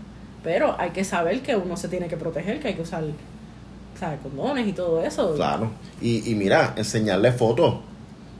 [0.47, 3.03] Pero hay que saber que uno se tiene que proteger, que hay que usar,
[3.99, 4.21] ¿sabes?
[4.23, 5.35] Condones y todo eso.
[5.35, 5.69] Claro.
[6.01, 7.79] Y, y mira, enseñarles fotos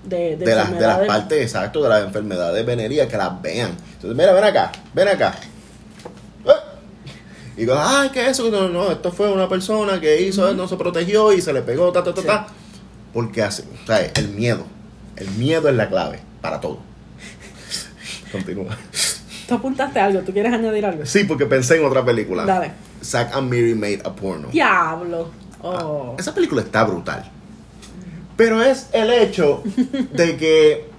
[0.06, 3.72] De, de, de, las, de las partes exacto de las enfermedades venéreas que las vean.
[3.96, 5.36] Entonces, mira, ven acá, ven acá.
[6.46, 6.52] Eh.
[7.58, 8.50] Y digo, ay, ¿qué es eso?
[8.50, 11.92] No, no, esto fue una persona que hizo, no se protegió y se le pegó,
[11.92, 12.28] ta, ta, ta, Sí.
[12.28, 12.48] ta.
[13.12, 14.64] Porque hace, o sea, el miedo.
[15.18, 16.80] El miedo es la clave para todo.
[18.32, 18.78] Continúa.
[19.48, 21.06] Tú apuntaste algo, ¿tú quieres añadir algo?
[21.06, 22.46] Sí, porque pensé en otra película.
[22.46, 22.72] Dale.
[23.04, 24.50] Zack and Miri made a porno.
[24.50, 25.30] Diablo.
[25.62, 26.16] Oh.
[26.20, 27.32] Esa película está brutal.
[28.36, 29.64] Pero es el hecho
[30.14, 30.90] de que,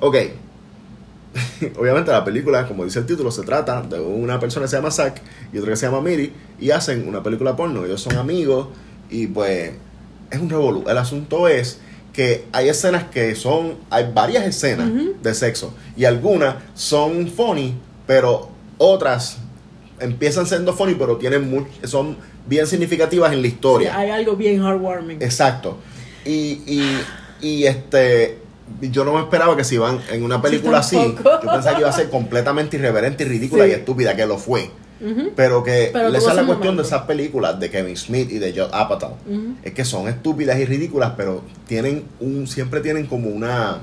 [0.00, 0.16] ok,
[1.78, 4.90] obviamente la película, como dice el título, se trata de una persona que se llama
[4.90, 5.20] Zack
[5.52, 7.84] y otra que se llama Miri y hacen una película porno.
[7.84, 8.68] Ellos son amigos
[9.10, 9.72] y pues
[10.30, 10.84] es un revolú.
[10.88, 11.80] El asunto es
[12.12, 14.90] que hay escenas que son, hay varias escenas
[15.22, 17.74] de sexo y algunas son funny,
[18.06, 19.38] pero otras
[20.00, 22.16] empiezan siendo funny, pero tienen much- son
[22.46, 23.90] bien significativas en la historia.
[23.92, 25.22] Sí, hay algo bien heartwarming.
[25.22, 25.78] Exacto.
[26.24, 27.00] Y, y,
[27.40, 28.38] y este
[28.80, 31.88] yo no me esperaba que si iban en una película así, yo pensaba que iba
[31.88, 33.70] a ser completamente irreverente y ridícula Sí.
[33.70, 34.70] y estúpida, que lo fue.
[35.36, 36.82] Pero que Pero esa es la cuestión momento.
[36.82, 39.12] de esas películas de Kevin Smith y de Judd Apatow.
[39.62, 43.78] Es que son estúpidas y ridículas, pero tienen un siempre tienen como una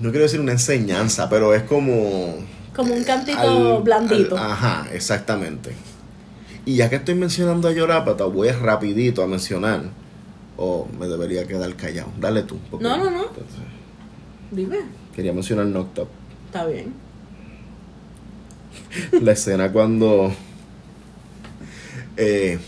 [0.00, 2.34] no quiero decir una enseñanza, pero es como
[2.74, 4.36] Como un cantito al- blandito.
[4.36, 5.72] al- ajá, exactamente.
[6.66, 9.82] Y ya que estoy mencionando a Yorapata, voy rapidito a mencionar.
[10.56, 12.10] O me debería quedar callado.
[12.20, 12.58] Dale tú.
[12.80, 13.24] No, no, no.
[14.50, 14.78] Dime.
[15.14, 16.08] Quería mencionar Up.
[16.46, 16.94] Está bien.
[19.20, 20.32] La escena cuando.
[22.16, 22.58] eh,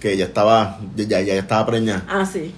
[0.00, 0.78] que ella estaba.
[0.96, 2.04] Ya, ya estaba preñada.
[2.08, 2.52] Ah, sí.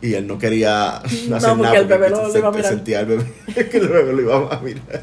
[0.00, 1.78] Y él no quería No, hacer porque nada.
[1.78, 2.70] el bebé lo- se- iba a mirar.
[2.72, 3.24] sentía el bebé.
[3.70, 5.02] que el bebé lo iba a mirar.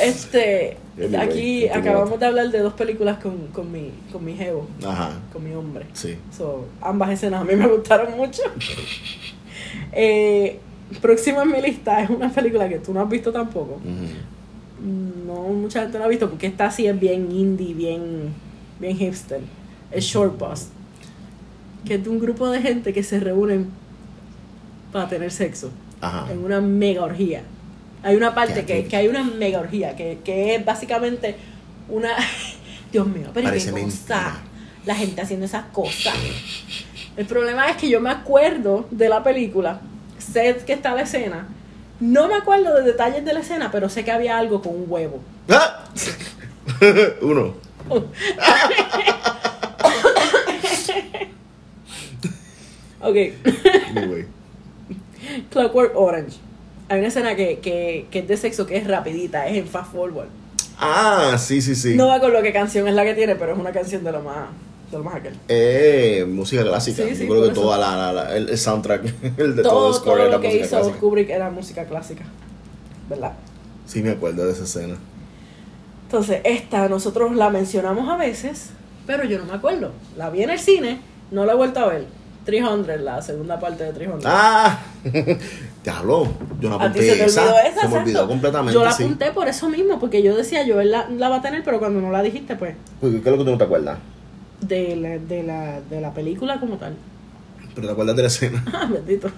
[0.00, 4.66] Este, Anyway, aquí acabamos de hablar de dos películas con, con mi, con mi jevo,
[4.84, 5.12] Ajá.
[5.32, 5.86] con mi hombre.
[5.92, 6.16] Sí.
[6.36, 8.42] So, ambas escenas a mí me gustaron mucho.
[9.92, 10.58] Eh,
[11.02, 13.74] próxima en mi lista es una película que tú no has visto tampoco.
[13.84, 14.86] Ujú.
[15.26, 18.32] No, mucha gente no ha visto porque esta sí es bien indie, bien,
[18.78, 19.40] bien hipster.
[19.90, 20.68] Es Short Bus.
[21.84, 23.68] Que es de un grupo de gente que se reúnen
[24.92, 26.30] para tener sexo Ajá.
[26.30, 27.42] en una mega orgía.
[28.02, 31.36] Hay una parte que, que hay una mega orgía, que, que es básicamente
[31.88, 32.10] una...
[32.92, 34.38] Dios mío, pero Parece qué cosa.
[34.86, 36.14] La gente haciendo esas cosas.
[37.16, 39.80] El problema es que yo me acuerdo de la película,
[40.18, 41.48] sé que está la escena,
[42.00, 44.84] no me acuerdo de detalles de la escena, pero sé que había algo con un
[44.88, 45.20] huevo.
[45.48, 45.84] ¡Ah!
[47.22, 47.54] Uno.
[53.00, 53.16] Ok,
[53.96, 54.26] Anyway.
[55.50, 56.36] Clockwork Orange.
[56.88, 59.92] Hay una escena que, que, que es de sexo que es rapidita, es en fast
[59.92, 60.28] forward.
[60.78, 61.94] Ah, sí, sí, sí.
[61.96, 64.22] No me acuerdo qué canción es la que tiene, pero es una canción de lo
[64.22, 64.48] más,
[64.90, 65.34] de lo más aquel.
[65.48, 67.02] Eh, música clásica.
[67.04, 67.60] Sí, sí, Yo creo que eso.
[67.60, 69.04] toda la, la- la- el, soundtrack,
[69.38, 70.98] el de todo, todo, el score todo era lo que música hizo clásica.
[70.98, 72.24] Kubrick era música clásica.
[73.10, 73.32] ¿Verdad?
[73.86, 74.96] Sí, me acuerdo de esa escena.
[76.04, 78.70] Entonces, esta nosotros la mencionamos a veces,
[79.06, 79.92] pero yo no me acuerdo.
[80.16, 82.06] La vi en el cine, no la he vuelto a ver.
[82.48, 84.24] 300, la segunda parte de 300.
[84.26, 84.78] ¡Ah!
[85.82, 86.26] Te habló.
[86.60, 87.42] Yo no a ti apunté se te esa.
[87.42, 87.98] olvidó esa, se me exacto.
[87.98, 88.72] olvidó completamente.
[88.74, 89.02] Yo la sí.
[89.04, 92.00] apunté por eso mismo, porque yo decía, yo la, la va a tener, pero cuando
[92.00, 92.74] no la dijiste, pues.
[93.02, 93.98] Uy, ¿Qué es lo que tú no te acuerdas?
[94.62, 96.94] de la, de la, de la película como tal.
[97.74, 98.64] Pero te acuerdas de la escena.
[98.74, 99.28] Ah, bendito.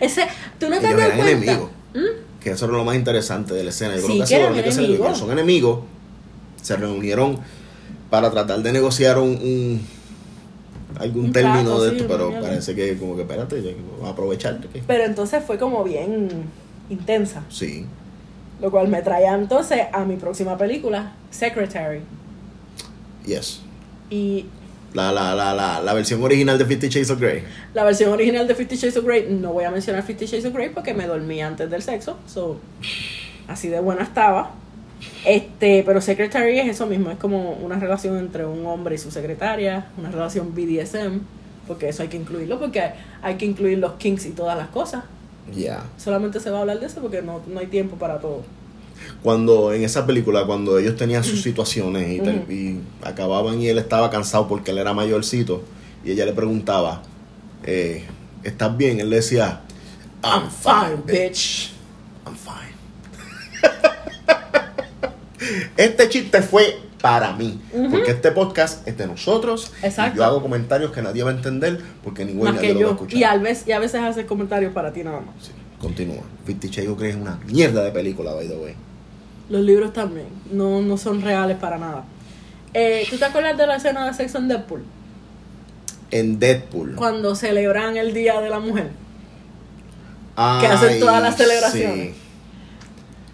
[0.00, 0.26] Ese,
[0.60, 1.18] ¿tú no te cuenta?
[1.18, 1.70] enemigos.
[1.94, 2.40] ¿Mm?
[2.40, 3.96] Que eso era lo más interesante de la escena.
[3.96, 5.80] Yo Sí, creo que, que eran que se son enemigos.
[6.62, 7.38] Se reunieron
[8.10, 9.80] para tratar de negociar un, un-
[10.98, 14.12] algún Un término de sí, esto, pero parece que como que espérate, que vamos a
[14.12, 14.58] aprovechar.
[14.60, 16.28] que- Pero entonces fue como bien
[16.90, 17.42] intensa.
[17.50, 17.84] Sí.
[18.60, 22.00] Lo cual me traía entonces a mi próxima película, Secretary.
[23.26, 23.60] Yes.
[24.10, 24.46] Y
[24.94, 27.42] La, la, la, la, la versión original de Fifty Shades of Grey.
[27.74, 30.54] la versión original de Fifty Shades of Grey, no voy a mencionar Fifty Shades of
[30.54, 32.16] Grey porque me dormí antes del sexo.
[32.26, 32.56] So,
[33.46, 34.52] así de buena estaba.
[35.24, 39.10] Este, pero Secretary es eso mismo, es como una relación entre un hombre y su
[39.10, 41.20] secretaria, una relación BDSM,
[41.66, 44.68] porque eso hay que incluirlo, porque hay, hay que incluir los kinks y todas las
[44.68, 45.04] cosas.
[45.54, 45.84] Ya.
[45.96, 48.42] Solamente se va a hablar de eso porque no, no hay tiempo para todo.
[49.22, 52.52] Cuando en esa película, cuando ellos tenían sus situaciones y, Ujú.
[52.52, 55.62] y acababan y él estaba cansado porque él era mayorcito
[56.04, 57.02] y ella le preguntaba,
[57.64, 58.04] eh,
[58.44, 59.00] ¿estás bien?
[59.00, 59.60] Él le decía,
[60.22, 61.72] I'm fine, bitch.
[65.76, 69.72] Este chiste fue para mí, porque este podcast es de nosotros.
[69.82, 70.16] y Exacto.
[70.16, 72.92] yo hago comentarios que nadie va a entender porque Más nadie que lo va a
[72.94, 73.18] escuchar.
[73.18, 75.34] Y a, veces, y a veces hace comentarios para ti nada más.
[75.40, 76.22] Sí, continúa.
[76.44, 78.74] Fifty Shades of Grey es una mierda de película, by the way.
[79.48, 80.26] Los libros también.
[80.52, 82.04] No, no son reales para nada.
[82.74, 84.82] Eh, ¿Tú te acuerdas de la escena de sexo en Deadpool?
[86.10, 86.94] En Deadpool.
[86.96, 88.90] Cuando celebran el Día de la Mujer.
[90.36, 92.14] Ay, hacen todas las celebraciones.
[92.14, 92.22] sí.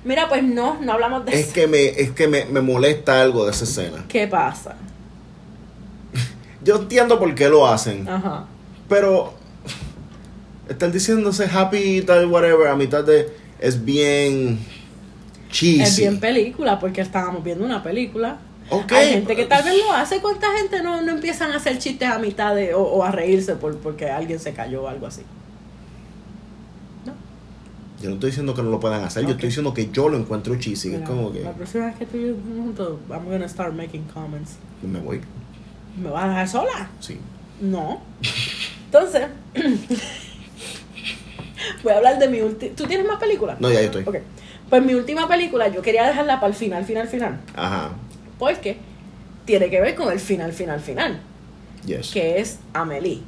[0.04, 1.54] Mira, pues no, no hablamos de Es eso.
[1.54, 4.04] que me, es que me, me molesta algo de esa escena.
[4.08, 4.76] ¿Qué pasa?
[6.62, 8.46] Yo entiendo por qué lo hacen, Ajá.
[8.88, 9.34] pero
[10.68, 13.28] estar diciéndose happy tal, whatever, a mitad de.
[13.58, 14.58] es bien
[15.50, 15.82] cheesy.
[15.82, 18.38] Es bien película, porque estábamos viendo una película.
[18.70, 18.92] Ok.
[18.92, 20.20] Hay gente que tal vez lo hace.
[20.20, 23.54] ¿Cuánta gente no, no empiezan a hacer chistes a mitad de, o, o a reírse
[23.56, 25.22] por, porque alguien se cayó o algo así?
[28.04, 28.08] ¿No?
[28.08, 30.16] Yo no estoy diciendo que no lo puedan hacer, yo estoy diciendo que yo lo
[30.18, 30.88] encuentro cheesy.
[30.90, 33.72] Mira, es como que La próxima vez que tú y yo juntos, I'm gonna start
[33.74, 34.56] making comments.
[34.82, 35.20] me voy.
[36.00, 36.90] ¿Me vas a dejar sola?
[37.00, 37.18] Sí.
[37.60, 38.00] No.
[38.86, 39.22] Entonces,
[41.82, 42.74] voy a hablar de mi última.
[42.74, 43.60] ¿Tú tienes más películas?
[43.60, 44.02] No, ya yo estoy.
[44.06, 44.16] Ok.
[44.70, 47.40] Pues mi última película, yo quería dejarla para el final, final, final.
[47.54, 47.92] Ajá.
[48.38, 48.76] Porque
[49.44, 51.20] tiene que ver con el final, final, final.
[51.86, 52.10] Yes.
[52.12, 53.20] Que es Amelie.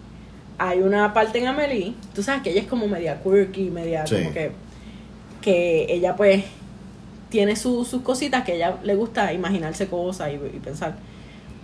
[0.58, 4.16] Hay una parte en Amelie, tú sabes que ella es como media quirky, media Sí.
[4.16, 4.52] como que.
[5.46, 6.42] Que ella pues
[7.30, 10.96] tiene su- sus cositas que a ella le gusta imaginarse cosas y, y pensar.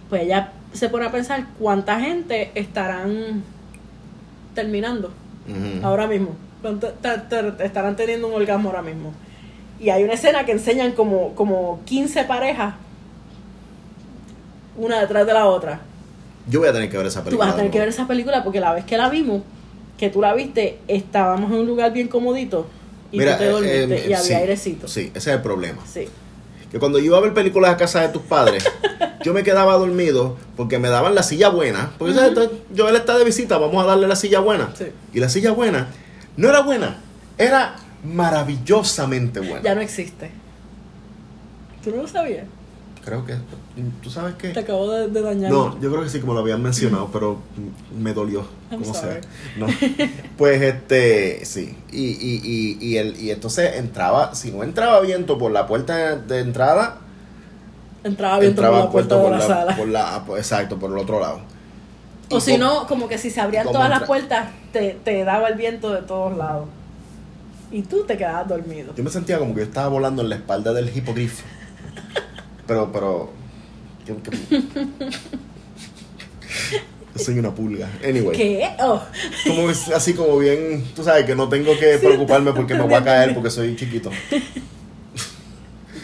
[0.08, 3.42] Pues ella se pone a pensar cuánta gente estarán
[4.54, 5.10] terminando
[5.82, 6.30] ahora mismo.
[6.60, 9.12] ¿Cuánto ta- ta- estarán teniendo un orgasmo ahora mismo.
[9.80, 12.74] Y hay una escena que enseñan como, como 15 parejas,
[14.76, 15.80] una detrás de la otra.
[16.48, 17.46] Yo voy a tener que ver esa Tú película.
[17.46, 19.42] vas a tener que ver esa película porque la vez que la vimos,
[19.98, 22.66] que tú la viste, estábamos en un lugar bien comodito
[23.12, 24.88] y Mira, tú te dormiste eh, eh, y había sí, airecito.
[24.88, 25.82] Sí, ese es el problema.
[25.86, 26.08] Sí.
[26.70, 28.64] Que cuando yo iba a ver películas a casa de tus padres,
[29.24, 31.92] yo me quedaba dormido porque me daban la silla buena.
[31.98, 32.14] Porque
[32.72, 34.74] yo él está de visita, vamos a darle la silla buena.
[34.74, 34.86] Sí.
[35.12, 35.88] Y la silla buena
[36.36, 36.96] no era buena,
[37.36, 39.62] era maravillosamente buena.
[39.62, 40.30] Ya no existe.
[41.84, 42.46] ¿Tú no lo sabías?
[43.04, 43.34] Creo que,
[44.00, 44.50] ¿tú sabes qué?
[44.50, 45.50] Te acabo de, de dañar.
[45.50, 47.38] No, yo creo que sí, como lo habían mencionado, pero
[47.98, 48.46] me dolió.
[48.70, 49.14] I'm Como sea.
[49.14, 49.20] sorry.
[49.56, 49.66] No.
[50.38, 51.76] Pues este, sí.
[51.90, 56.16] Y, y, y, y, el, y entonces entraba, si no entraba viento por la puerta
[56.16, 56.98] de entrada,
[58.04, 59.76] Entraba bien por entraba la puerta de por la, la, sala.
[59.76, 61.40] por la- por- exacto, por el otro lado.
[62.30, 65.54] O si no, como que si se abrían todas las puertas, te, te daba el
[65.56, 66.66] viento de todos lados.
[67.70, 68.94] Y tú te quedabas dormido.
[68.96, 71.42] Yo me sentía como que yo estaba volando en la espalda del hipogrifo.
[72.66, 73.30] Pero, pero.
[77.16, 77.88] Soy una pulga.
[78.06, 78.36] Anyway.
[78.36, 78.68] ¿Qué?
[78.80, 79.00] Oh,
[79.46, 82.94] Como es así como bien, tú sabes que no tengo que preocuparme porque me voy
[82.94, 84.10] a caer porque soy chiquito.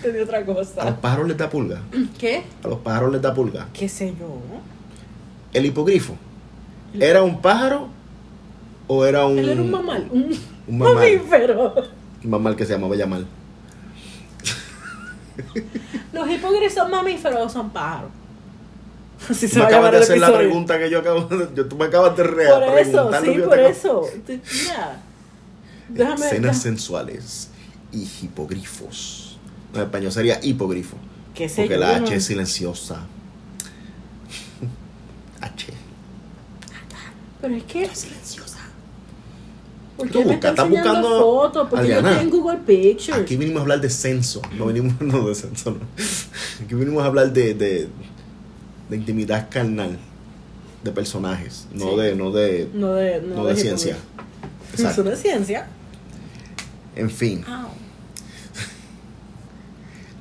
[0.03, 1.01] te di otra A los cosa.
[1.01, 1.81] pájaros les da pulga.
[2.19, 2.45] ¿Qué?
[2.63, 3.69] A los pájaros les da pulga.
[3.73, 4.39] ¿Qué sé yo?
[5.55, 6.15] El hipogrifo.
[7.01, 7.89] ¿Era un pájaro
[8.87, 10.09] o era un, Él era un mamal.
[10.13, 10.95] Un, un mamal?
[10.95, 11.75] mamífero.
[12.23, 13.27] Un mamal que se llamaba Yamal.
[16.13, 18.11] ¿Los hipócritas son mamíferos o son pájaros?
[19.31, 20.49] Así se me acabas de hacer la episodio.
[20.49, 21.49] pregunta que yo acabo de...
[21.55, 24.03] Yo, tú me acabas de re- Por eso, sí, por acabo- eso.
[24.29, 25.03] Mira.
[25.89, 26.27] Déjame.
[26.27, 27.49] Escenas sensuales
[27.93, 29.39] y hipogrifos.
[29.73, 30.97] No, en español sería hipogrifo.
[31.35, 31.81] ¿Qué sé Porque yo?
[31.81, 33.01] la no- H es silenciosa.
[35.41, 35.73] H.
[37.41, 37.85] Pero es que.
[37.85, 38.48] Es silenciosa.
[39.99, 41.67] ¿Por qué me busca, buscando- fotos?
[41.69, 43.19] Porque yo estoy en Google Pictures.
[43.21, 44.41] Aquí vinimos a hablar de censo.
[44.57, 45.79] No venimos no de censo, no.
[46.65, 47.89] Aquí vinimos a hablar de, de,
[48.89, 49.99] de intimidad carnal
[50.85, 51.97] de personajes, no Sí.
[51.97, 53.97] de, no de, No de, no no de de ciencia.
[54.73, 55.67] Eso no es ciencia.
[56.95, 57.69] En fin, Au.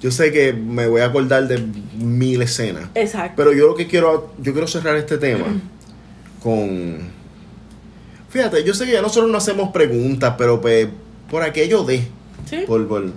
[0.02, 1.60] yo sé que me voy a acordar de
[1.98, 3.34] mil escenas, Exacto.
[3.38, 5.46] pero yo lo que quiero, yo quiero cerrar este tema
[6.44, 7.10] con,
[8.30, 10.88] fíjate, yo sé que ya nosotros no hacemos preguntas, pero pues,
[11.30, 12.08] por aquello de,
[12.50, 12.60] ¿Sí?
[12.68, 13.12] por, por-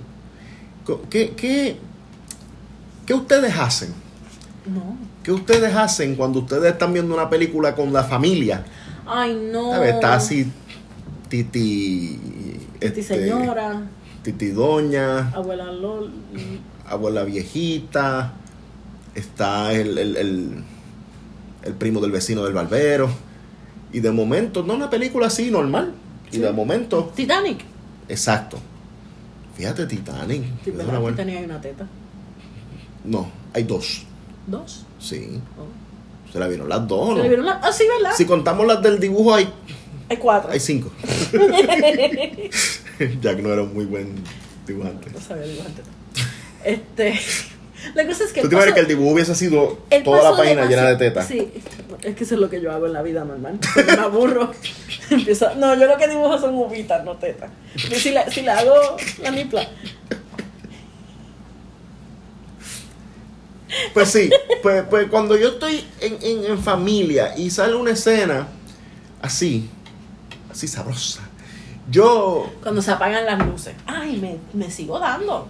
[0.84, 1.76] co- ¿qué, qué,
[3.06, 3.92] qué ustedes hacen?
[4.66, 4.96] No.
[5.22, 8.64] ¿Qué ustedes hacen cuando ustedes están viendo una película con la familia?
[9.06, 9.82] Ay, no.
[9.82, 10.50] Está así
[11.28, 12.18] Titi...
[12.18, 13.82] Titi este, señora,
[14.22, 16.10] Titi Doña, abuela Lol.
[16.88, 18.32] abuela viejita,
[19.14, 20.64] está el, el, el,
[21.64, 23.10] el primo del vecino del barbero.
[23.92, 25.92] Y de momento, no una película así normal.
[26.32, 27.64] Y de momento, Titanic.
[28.08, 28.58] exacto.
[29.56, 30.42] Fíjate, Titanic.
[30.64, 31.00] Sí, ¿verdad?
[31.00, 31.86] una Titanic hay una teta.
[33.04, 34.04] No, hay dos.
[34.46, 34.84] Dos.
[34.98, 35.40] Sí.
[35.58, 36.32] Oh.
[36.32, 37.22] Se la vieron las dos, ¿Se ¿no?
[37.22, 38.14] le vieron la- Ah, sí, ¿verdad?
[38.16, 39.48] Si contamos las del dibujo, hay,
[40.08, 40.50] Hay cuatro.
[40.52, 40.90] hay cinco.
[43.20, 44.14] Jack no era un muy buen
[44.66, 45.10] dibujante.
[45.10, 45.88] No sabía dibujar teta.
[46.64, 47.18] Este.
[47.94, 48.42] La cosa es que.
[48.42, 51.26] ¿Tú te imaginas que el dibujo hubiese sido toda la página llena de tetas?
[51.26, 51.50] Sí,
[52.02, 53.58] es que eso es lo que yo hago en la vida normal.
[53.76, 54.52] Me aburro.
[55.10, 55.54] empiezo.
[55.56, 57.50] No, yo lo que dibujo son uvitas, no tetas.
[57.76, 58.74] Si le, si le hago
[59.22, 59.68] la nipla.
[63.94, 64.30] Pues sí,
[64.62, 68.48] pues, pues cuando yo estoy en, en, en familia y sale una escena
[69.22, 69.70] así,
[70.50, 71.20] así sabrosa,
[71.88, 73.74] yo Cuando se apagan las luces.
[73.86, 75.48] Ay, me, me sigo dando.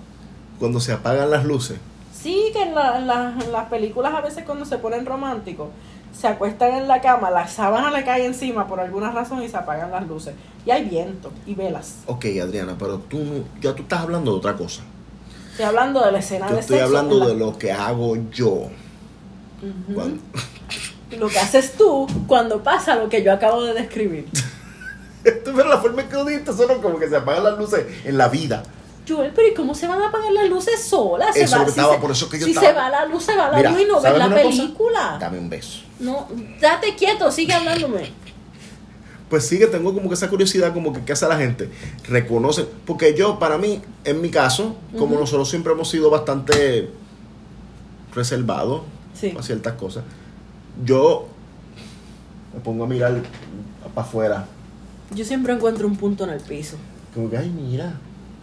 [0.58, 1.78] cuando se apagan las luces,
[2.22, 5.68] Sí, que en, la- la- las películas a veces cuando se ponen románticos,
[6.12, 9.56] se acuestan en la cama, la sábana le cae encima por alguna razón y se
[9.56, 10.35] apagan las luces.
[10.66, 11.96] Y hay viento y velas.
[12.06, 14.83] ok Adriana, pero tú no- ya tú estás hablando de otra cosa.
[15.52, 18.16] Estoy hablando de la escena Yo de estoy sexo hablando la- de lo que hago
[18.33, 18.68] yo.
[19.94, 20.22] Cuando-
[21.18, 24.28] Lo que haces tú cuando pasa lo que yo acabo de describir.
[25.24, 28.16] pero la forma en que lo dijiste son como que se apagan las luces en
[28.16, 28.62] la vida.
[29.08, 31.34] Joel, pero ¿y cómo se van a apagar las luces solas?
[31.34, 33.06] Se Eso va- si estaba- se- por eso que yo si estaba- se va la
[33.06, 34.38] luz, se va la Mira, luz y no ves ¿sabes la cosa?
[34.48, 35.16] película.
[35.20, 35.80] Dame un beso.
[35.98, 36.28] No,
[36.60, 38.12] date quieto, sigue hablándome.
[39.28, 41.70] Pues sí que tengo como que esa curiosidad, como que qué hace la gente.
[42.08, 46.90] Reconoce, porque yo, para mí, en mi caso, como nosotros siempre hemos sido bastante
[48.14, 48.82] reservados
[49.14, 49.34] Sí.
[49.38, 50.04] a ciertas cosas,
[50.84, 51.26] yo
[52.54, 53.22] me pongo a mirar
[53.94, 54.46] para afuera.
[55.14, 56.76] Yo siempre encuentro un punto en el piso.
[57.14, 57.94] Como que, ay, mira,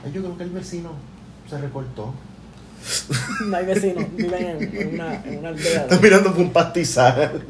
[0.05, 0.91] yo creo que el vecino
[1.49, 2.13] se recortó.
[3.47, 5.81] No hay vecinos, viven en, una, en una aldea.
[5.81, 7.43] Está mirando por un pastizal.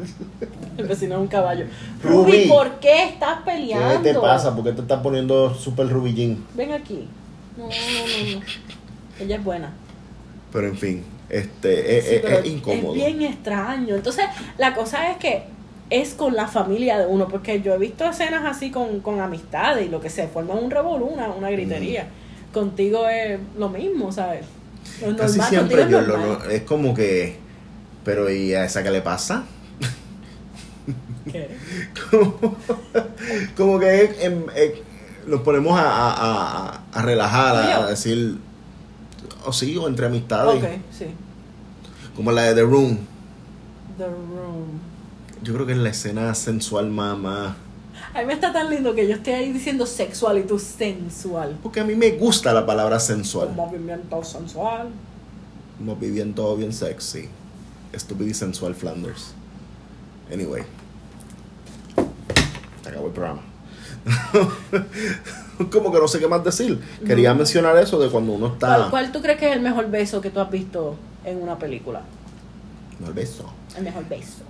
[0.78, 1.66] El vecino es un caballo.
[2.04, 2.32] Ruby.
[2.32, 4.02] Ruby, ¿por qué estás ¿Qué peleando?
[4.02, 4.56] te pasa?
[4.56, 6.46] ¿Por qué te estás poniendo súper rubillín?
[6.56, 7.08] Ven aquí.
[7.58, 8.46] No, no, no, no.
[9.20, 9.74] Ella es buena.
[10.54, 12.96] Pero en fin, este, es, Sí, es- incómodo.
[12.96, 13.96] Es bien extraño.
[13.96, 14.26] Entonces,
[14.58, 15.44] la cosa es que
[15.90, 19.86] es con la familia de uno, porque yo he visto escenas así con, con amistades
[19.86, 22.08] y lo que se forma un revolú, una, una gritería.
[22.58, 24.46] Contigo es lo mismo, ¿sabes?
[25.06, 27.36] Lo Casi normal, siempre yo es lo, es como que,
[28.04, 29.44] pero ¿y a esa qué le pasa?
[31.32, 31.50] ¿Qué?
[32.10, 32.40] como,
[33.58, 34.82] como que es- em, eh,
[35.28, 36.14] nos ponemos a, a-
[36.70, 38.38] a- a relajar, a, decir,
[39.46, 41.06] o sí, o entre amistades, Ok, sí.
[42.16, 42.98] como la de The Room.
[43.98, 44.80] The Room.
[45.44, 47.56] Yo creo que es la escena sensual más, más-
[48.14, 51.58] A mí me está tan lindo que yo estoy ahí diciendo sexual y tú sensual.
[51.62, 53.50] Porque a mí me gusta la palabra sensual.
[53.50, 54.90] Un movimiento sensual.
[56.00, 57.30] Bien todo bien sexy.
[57.94, 59.34] Estúpido y sensual Flanders.
[60.34, 60.64] Anyway.
[62.84, 63.42] Se acabó el programa.
[65.72, 66.80] Como que no sé qué más decir.
[67.06, 67.38] Quería No.
[67.40, 68.76] mencionar eso de cuando uno está.
[68.78, 71.58] ¿Cuál, cuál tú crees que es el mejor beso que tú has visto en una
[71.58, 72.02] película?
[73.06, 73.52] El beso.
[73.76, 74.44] El mejor beso.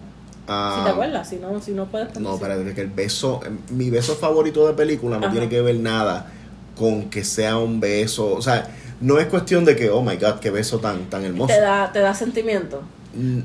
[0.47, 2.51] Ah, si te acuerdas, si no, si no puedes No, pensar.
[2.51, 3.41] espérate, que el beso.
[3.45, 5.31] eh, Mi beso favorito de película no Ajá.
[5.33, 6.31] tiene que ver nada
[6.77, 8.33] con que sea un beso.
[8.33, 8.67] O sea,
[9.01, 11.53] no es cuestión de que, oh my god, qué beso tan, tan hermoso.
[11.53, 12.81] ¿Te da, te da sentimiento.
[13.13, 13.39] Mm,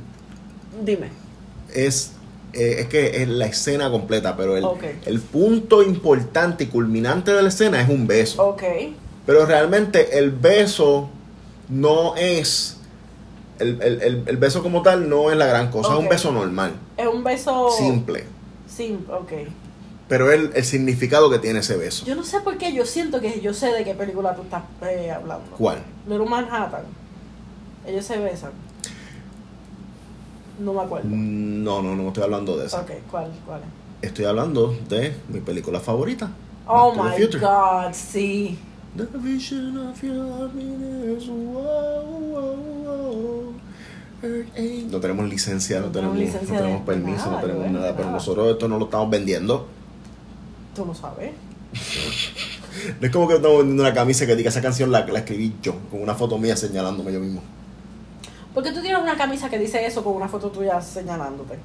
[0.84, 1.08] Dime.
[1.74, 2.12] es,
[2.52, 4.64] eh, es que es la escena completa, pero el,
[5.06, 8.42] el punto importante y culminante de la escena es un beso.
[8.44, 8.62] Ok.
[9.26, 11.08] Pero realmente el beso
[11.68, 12.78] no es.
[13.58, 16.32] El, el- el- el beso como tal no es la gran cosa, es un beso
[16.32, 17.70] normal, Es un beso.
[17.70, 18.24] simple.
[18.66, 19.32] Simple, ok.
[20.08, 22.04] Pero el, el significado que tiene ese beso.
[22.04, 24.62] Yo no sé por qué yo siento que yo sé de qué película tú estás
[24.82, 25.50] eh, hablando.
[25.56, 25.78] ¿Cuál?
[26.08, 26.82] Little Manhattan.
[27.86, 28.50] Ellos se besan.
[30.58, 31.08] No me acuerdo.
[31.10, 32.80] No, no, no estoy hablando de esa.
[32.80, 33.30] Ok, ¿cuál?
[33.46, 33.60] ¿Cuál?
[34.02, 36.30] Estoy hablando de mi película favorita.
[36.66, 38.58] Oh Back my god, sí.
[38.96, 42.81] The vision of your happiness, wow, wow.
[44.90, 48.10] No tenemos licencia, no, No tenemos, licencia no tenemos permiso, nada, no tenemos nada, pero
[48.10, 49.66] nosotros esto no lo estamos vendiendo.
[50.74, 51.32] Tú lo sabes.
[53.00, 55.54] No es como que estamos vendiendo una camisa que diga esa canción la, la escribí
[55.62, 57.42] yo, con una foto mía señalándome yo mismo.
[58.54, 61.58] ¿Por qué tú tienes una camisa que dice eso con una foto tuya señalándote?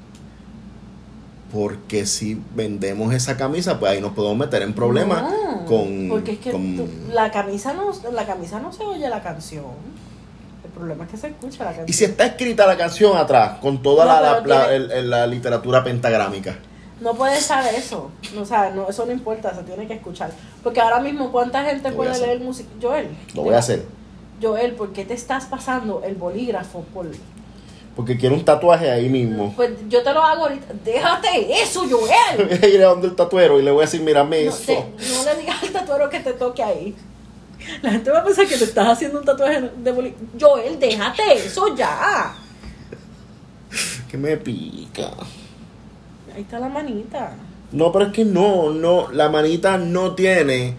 [1.52, 6.08] Porque si vendemos esa camisa, pues ahí nos podemos meter en problemas No, con.
[6.10, 9.64] Porque es que con- tú- la, camisa no, la camisa no se oye la canción.
[10.78, 11.86] Problema es que se escucha la canción.
[11.88, 15.84] Y si está escrita la canción atrás, con toda No, la, la- la- la literatura
[15.84, 16.56] pentagrámica.
[17.00, 18.10] No puede estar eso.
[18.34, 20.30] No, o sea, no, eso no importa, se tiene que escuchar.
[20.64, 22.26] Porque ahora mismo, ¿cuánta gente puede hacer.
[22.28, 22.68] leer música?
[22.82, 23.08] Joel.
[23.34, 23.84] Lo voy a hacer.
[24.42, 27.06] Joel, ¿por qué te estás pasando el bolígrafo por.?
[27.96, 29.52] Porque quiero un tatuaje ahí mismo.
[29.56, 30.66] Pues yo te lo hago ahorita.
[30.84, 32.48] Déjate eso, Joel.
[32.48, 34.62] Voy a ir a donde el tatuero y le voy a decir, mírame No, eso.
[34.66, 34.74] te-
[35.14, 36.94] no le digas al tatuero que te toque ahí.
[37.82, 40.24] La gente va a pensar que te estás haciendo un tatuaje de bolígrafo.
[40.40, 42.34] Joel, déjate eso ya.
[44.10, 45.10] Que me pica.
[46.34, 47.32] Ahí está la manita.
[47.72, 50.74] No, pero es que no, no, la manita no tiene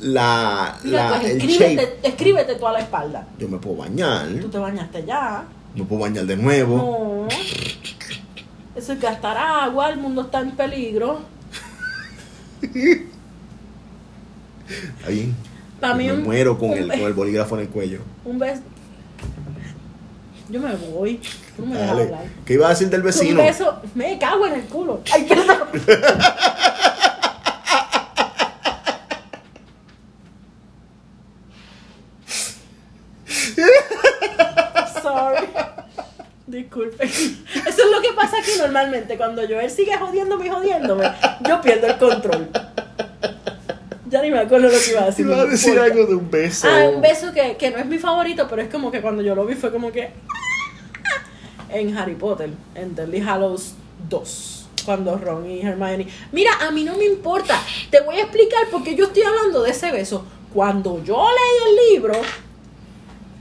[0.00, 2.08] la, Mira, la pues el escríbete, shape.
[2.08, 3.26] escríbete toda la espalda.
[3.38, 5.44] Yo me puedo bañar, Tú te bañaste ya.
[5.74, 7.26] me puedo bañar de nuevo.
[7.30, 7.36] No.
[8.74, 11.20] Eso es gastar agua, el mundo está en peligro.
[14.68, 15.34] Está bien.
[15.80, 18.00] Para Yo mí me un, muero con un el, con el bolígrafo en el cuello.
[18.24, 18.62] un beso.
[20.48, 21.20] Yo me voy.
[21.56, 22.02] Tú no me dejas Dale.
[22.04, 22.24] hablar.
[22.44, 23.42] ¿Qué iba a decir del Un vecino?
[23.42, 23.80] beso.
[23.94, 25.00] Me cago en el culo.
[25.12, 25.58] Ay, perdón.
[35.02, 35.46] Sorry.
[36.46, 37.04] Disculpe.
[37.04, 39.16] Eso es lo que pasa aquí normalmente.
[39.16, 41.12] Cuando Joel sigue jodiéndome y jodiéndome,
[41.48, 42.48] yo pierdo el control.
[44.08, 45.26] Ya ni me acuerdo lo que iba a decir.
[45.26, 45.92] Iba a decir importa.
[45.92, 46.68] algo de un beso.
[46.70, 49.34] Ah, un beso que, que no es mi favorito, pero es como que cuando yo
[49.34, 50.10] lo vi fue como que.
[51.68, 53.74] En Harry Potter, en Deadly Hallows
[54.08, 54.68] 2.
[54.84, 56.06] Cuando Ron y Hermione.
[56.30, 57.60] Mira, a mí no me importa.
[57.90, 60.24] Te voy a explicar por qué yo estoy hablando de ese beso.
[60.54, 62.14] Cuando yo leí el libro,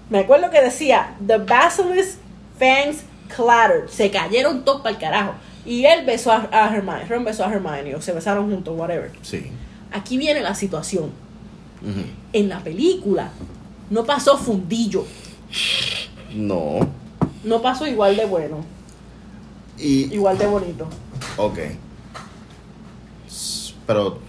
[0.10, 2.18] me acuerdo que decía: The Basilisk
[2.58, 3.04] Fangs
[3.36, 3.88] Clattered.
[3.90, 5.34] Se cayeron todos para el carajo.
[5.66, 7.06] Y él besó a, a Hermione.
[7.06, 7.96] Ron besó a Hermione.
[7.96, 9.12] O se besaron juntos, whatever.
[9.22, 9.52] Sí.
[9.92, 11.12] Aquí viene la situación
[12.34, 13.32] en la película
[13.90, 15.06] no pasó fundillo,
[16.34, 16.80] No.
[17.44, 18.66] no pasó igual de bueno,
[19.78, 20.14] Y.
[20.14, 20.88] igual de bonito.
[21.38, 21.60] Ok.
[23.86, 24.20] Pero.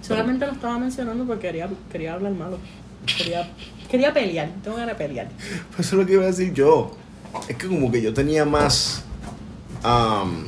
[0.00, 2.58] Solamente lo estaba mencionando porque quería, quería hablar malo.
[3.18, 3.50] Quería,
[3.90, 5.28] quería pelear, tengo ganas de pelear.
[5.74, 6.92] Pues eso es lo que iba a decir yo.
[7.48, 9.02] Es que como que yo tenía más...
[9.82, 10.46] am,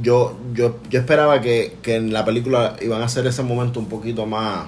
[0.00, 3.86] yo, yo, yo esperaba que, que en la película iban a hacer ese momento un
[3.86, 4.66] poquito más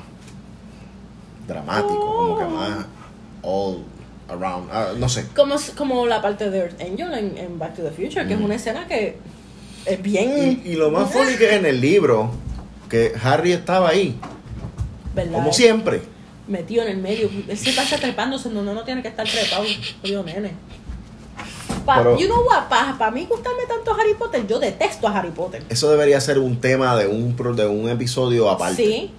[1.47, 2.87] dramático, como que más
[3.43, 3.85] all
[4.29, 4.69] around.
[4.73, 5.27] ah, no sé.
[5.35, 8.41] Como, como la parte de Earth Angel en, en Back to the Future, que es
[8.41, 9.17] una escena que
[9.87, 10.61] es bien...
[10.65, 12.31] Y, y lo más funny que es en el libro,
[12.89, 14.19] que Harry estaba ahí,
[15.15, 15.33] ¿verdad?
[15.33, 16.03] como siempre.
[16.47, 17.31] Metido en el medio.
[17.49, 19.65] Él se pasa trepándose donde no tiene que estar trepado.
[20.03, 20.53] Jodido nene.
[21.85, 22.65] Pa, Pero- you know what?
[22.69, 25.63] Para mí gustarme tanto Harry Potter, yo detesto a Harry Potter.
[25.69, 28.77] Eso debería ser un tema de un, de un episodio aparte.
[28.85, 29.11] Sí.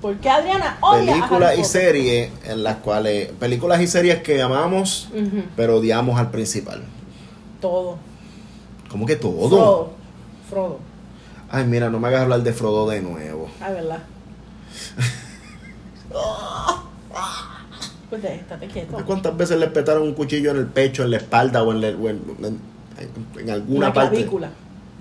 [0.00, 4.40] Porque Adriana odia a películas Harry y series en las cuales películas y series que
[4.40, 6.84] amamos Ujú, pero odiamos al principal
[7.60, 7.98] Todo.
[8.88, 9.48] ¿cómo que todo?
[9.48, 9.90] Frodo.
[10.48, 10.78] Frodo.
[11.50, 13.98] ay mira no me hagas hablar de Frodo de nuevo Ah, verdad.
[18.10, 18.96] pues de estate quieto.
[19.06, 21.88] ¿cuántas veces le petaron un cuchillo en el pecho en la espalda o en, la-
[21.88, 22.60] o en, en-
[23.40, 24.50] en alguna La parte clavícula.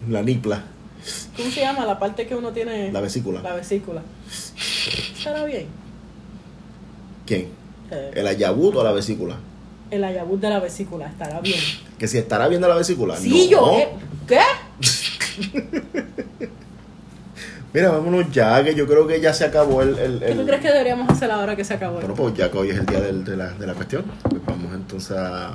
[0.06, 0.64] en la nipla
[1.38, 1.86] ¿Cómo se llama?
[1.86, 2.92] La parte que uno tiene.
[2.92, 4.02] la vesícula La vesícula.
[5.18, 5.68] Estará bien.
[7.26, 7.48] ¿quién?
[7.92, 9.38] Eh, el ayabut o la vesícula
[9.90, 11.60] el ayabut de la vesícula estará bien.
[11.98, 13.72] que si estará viendo la vesícula Sí, no.
[13.72, 13.78] yo.
[13.80, 13.88] eh,
[14.28, 14.40] ¿Qué?
[17.78, 20.46] mira vámonos ya que yo creo que ya se acabó el, el- ¿Qué el- tú
[20.48, 22.00] crees que deberíamos hacer ahora que se acabó?
[22.00, 24.42] Bueno, pues ya que hoy es el día del- de, la, de la cuestión, pues
[24.48, 25.54] vamos entonces a...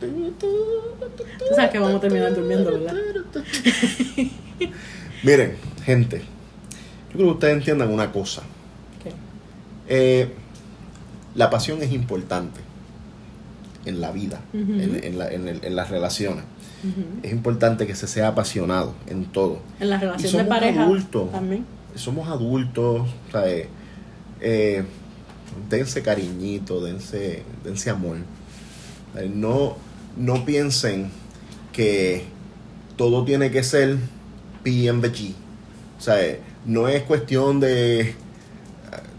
[0.00, 2.94] Tú sabes que vamos a terminar durmiendo, ¿verdad?
[5.24, 6.20] Miren, gente,
[7.10, 8.40] yo creo que ustedes entiendan una cosa.
[9.02, 9.12] ¿Qué?
[9.88, 10.32] Eh,
[11.34, 12.60] la pasión es importante
[13.84, 16.44] en la vida, en, en la- en el- en las relaciones.
[17.22, 19.60] Es importante que se sea apasionado en todo.
[19.80, 20.84] En la Y relación de pareja.
[20.84, 21.32] adultos.
[21.32, 21.64] También.
[21.94, 23.66] Somos adultos, ¿sabes?
[24.40, 24.84] Eh,
[25.68, 28.18] dense cariñito, dense, dense amor.
[29.16, 29.76] Eh, No,
[30.16, 31.10] no piensen
[31.72, 32.24] que
[32.96, 33.96] todo tiene que ser
[34.62, 35.34] PMG.
[35.98, 38.14] O sea, eh, no es cuestión de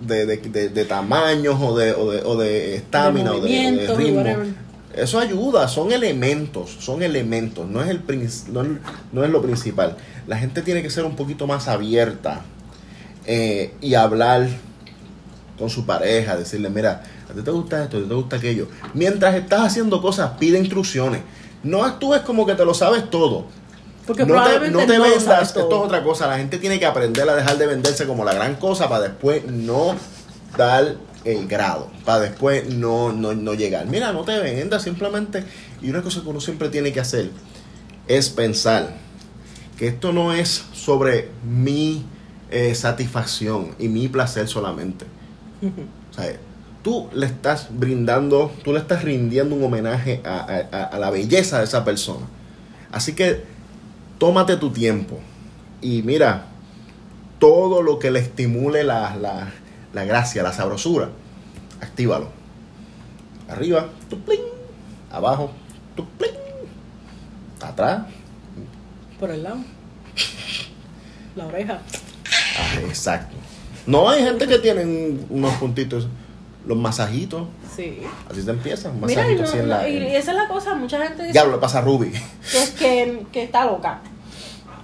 [0.02, 3.50] de, de, de- de tamaños o de o de, o de estamina o de,
[3.98, 4.24] ritmo.
[4.94, 8.02] Eso ayuda, son elementos, son elementos, no es, el,
[8.52, 8.64] no,
[9.12, 9.98] no es lo principal.
[10.28, 12.42] La gente tiene que ser un poquito más abierta
[13.26, 14.50] eh, y hablar
[15.60, 18.68] con su pareja, decirle, mira, a ti te gusta esto, a ti te gusta aquello.
[18.96, 21.22] Mientras estás haciendo cosas, pide instrucciones.
[21.62, 23.46] No actúes como que te lo sabes todo.
[24.08, 26.26] Porque no te, probablemente no te no lo vendas, esto es otra cosa.
[26.26, 29.46] La gente tiene que aprender a dejar de venderse como la gran cosa para después
[29.46, 29.96] no
[30.58, 33.86] dar el grado, para después no, no, no llegar.
[33.88, 35.44] Mira, no te vendas simplemente.
[35.82, 37.30] Y una cosa que uno siempre tiene que hacer
[38.08, 38.96] es pensar
[39.78, 42.06] que esto no es sobre mi
[42.52, 45.06] eh, satisfacción y mi placer solamente.
[46.10, 46.34] O sea,
[46.84, 51.12] tú le estás brindando, tú le estás rindiendo un homenaje a, a- a- a la
[51.12, 52.26] belleza de esa persona.
[52.92, 53.44] Así que
[54.18, 55.20] tómate tu tiempo
[55.82, 56.48] y mira
[57.38, 59.52] todo lo que le estimule la, la-
[59.94, 61.10] la gracia, la sabrosura,
[61.82, 62.30] actívalo.
[63.50, 64.42] Arriba, tu pling,
[65.12, 65.52] abajo,
[65.96, 66.32] tu pling,
[67.62, 68.04] atrás,
[69.20, 69.58] Por el lado.
[71.36, 71.80] La oreja.
[72.60, 73.36] ah, exacto.
[73.86, 76.08] No hay gente que tienen unos puntitos,
[76.66, 78.02] los masajitos, Sí.
[78.30, 79.90] así se empieza, un Mira, y, masajito no- así en la...
[79.90, 82.12] y en- esa es la cosa, mucha gente dice Diablo, le pasa a Ruby.
[82.52, 84.02] que, es que, que está loca.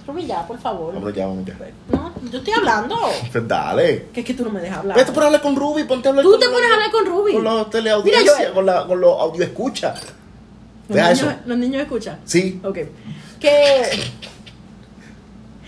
[0.07, 0.95] Ruby, ya, por favor.
[0.95, 1.55] Hombre, ya, vamos ya.
[1.91, 2.95] No, yo estoy hablando.
[3.31, 4.07] Pues dale.
[4.13, 4.97] Que es que tú no me dejas hablar.
[4.97, 6.91] Vete por hablar con Ruby, ponte a hablar Tú con te la- pones a hablar
[6.91, 7.33] con Ruby.
[7.33, 9.93] Con la Mira, teleaudiencia, yo- con, la, con los audio escucha.
[10.87, 11.39] Los Deja niños, eso.
[11.47, 12.19] los niños escuchan.
[12.25, 12.77] Sí, Ok.
[13.39, 13.81] Que,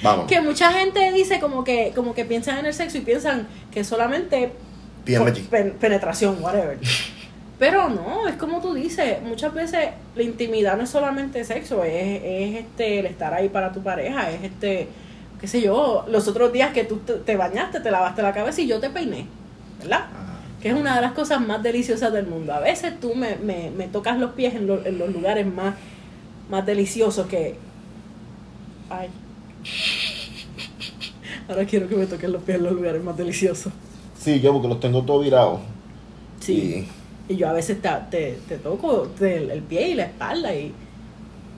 [0.04, 0.28] vamos.
[0.28, 3.84] que mucha gente dice como que, como que piensan en el sexo y piensan que
[3.84, 4.54] solamente
[5.18, 6.78] por pen- penetración, whatever.
[7.60, 12.22] Pero no, es como tú dices, muchas veces la intimidad no es solamente sexo, es,
[12.24, 14.88] es este el estar ahí para tu pareja, es este,
[15.42, 18.62] qué sé yo, los otros días que tú te, te bañaste, te lavaste la cabeza
[18.62, 19.26] y yo te peiné,
[19.80, 20.06] ¿verdad?
[20.14, 22.54] Ah, Que es una de las cosas más deliciosas del mundo.
[22.54, 25.74] A veces tú me, me, me tocas los pies en, lo- en los lugares más,
[26.50, 27.56] más deliciosos que...
[28.90, 29.10] Ay.
[31.50, 33.72] Ahora quiero que me toquen los pies en los lugares más deliciosos.
[34.20, 35.60] Sí, yo porque los tengo todos virados.
[36.40, 36.54] Sí.
[36.54, 36.88] Y
[37.36, 40.68] yo a veces te, te, te toco te- el pie y la espalda y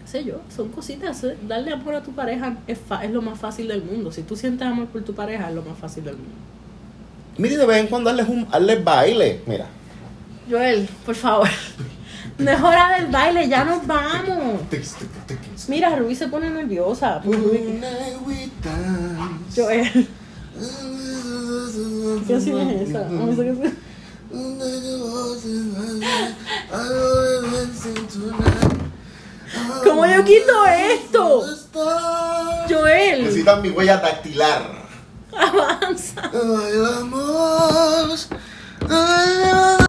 [0.04, 1.24] qué sé yo, son cositas.
[1.48, 4.12] Darle amor a tu pareja es, fa- es lo más fácil del mundo.
[4.12, 6.32] Si tú sientes amor por tu pareja es lo más fácil del mundo.
[7.38, 9.42] Mira, y de vez en cuando darles un darles baile.
[9.46, 9.68] Mira.
[10.50, 11.48] Joel, por favor.
[12.40, 14.62] No es hora del baile, ya nos vamos.
[15.68, 17.22] Mira, Rubí se pone nerviosa.
[17.22, 17.28] que-
[19.56, 20.08] Joel,
[22.28, 23.10] ¿qué canción es esa?
[23.10, 23.26] No,
[29.84, 31.46] ¿Cómo yo quito esto?
[32.70, 34.88] Joel, Necesitan mi huella dactilar.
[35.36, 36.30] avanza.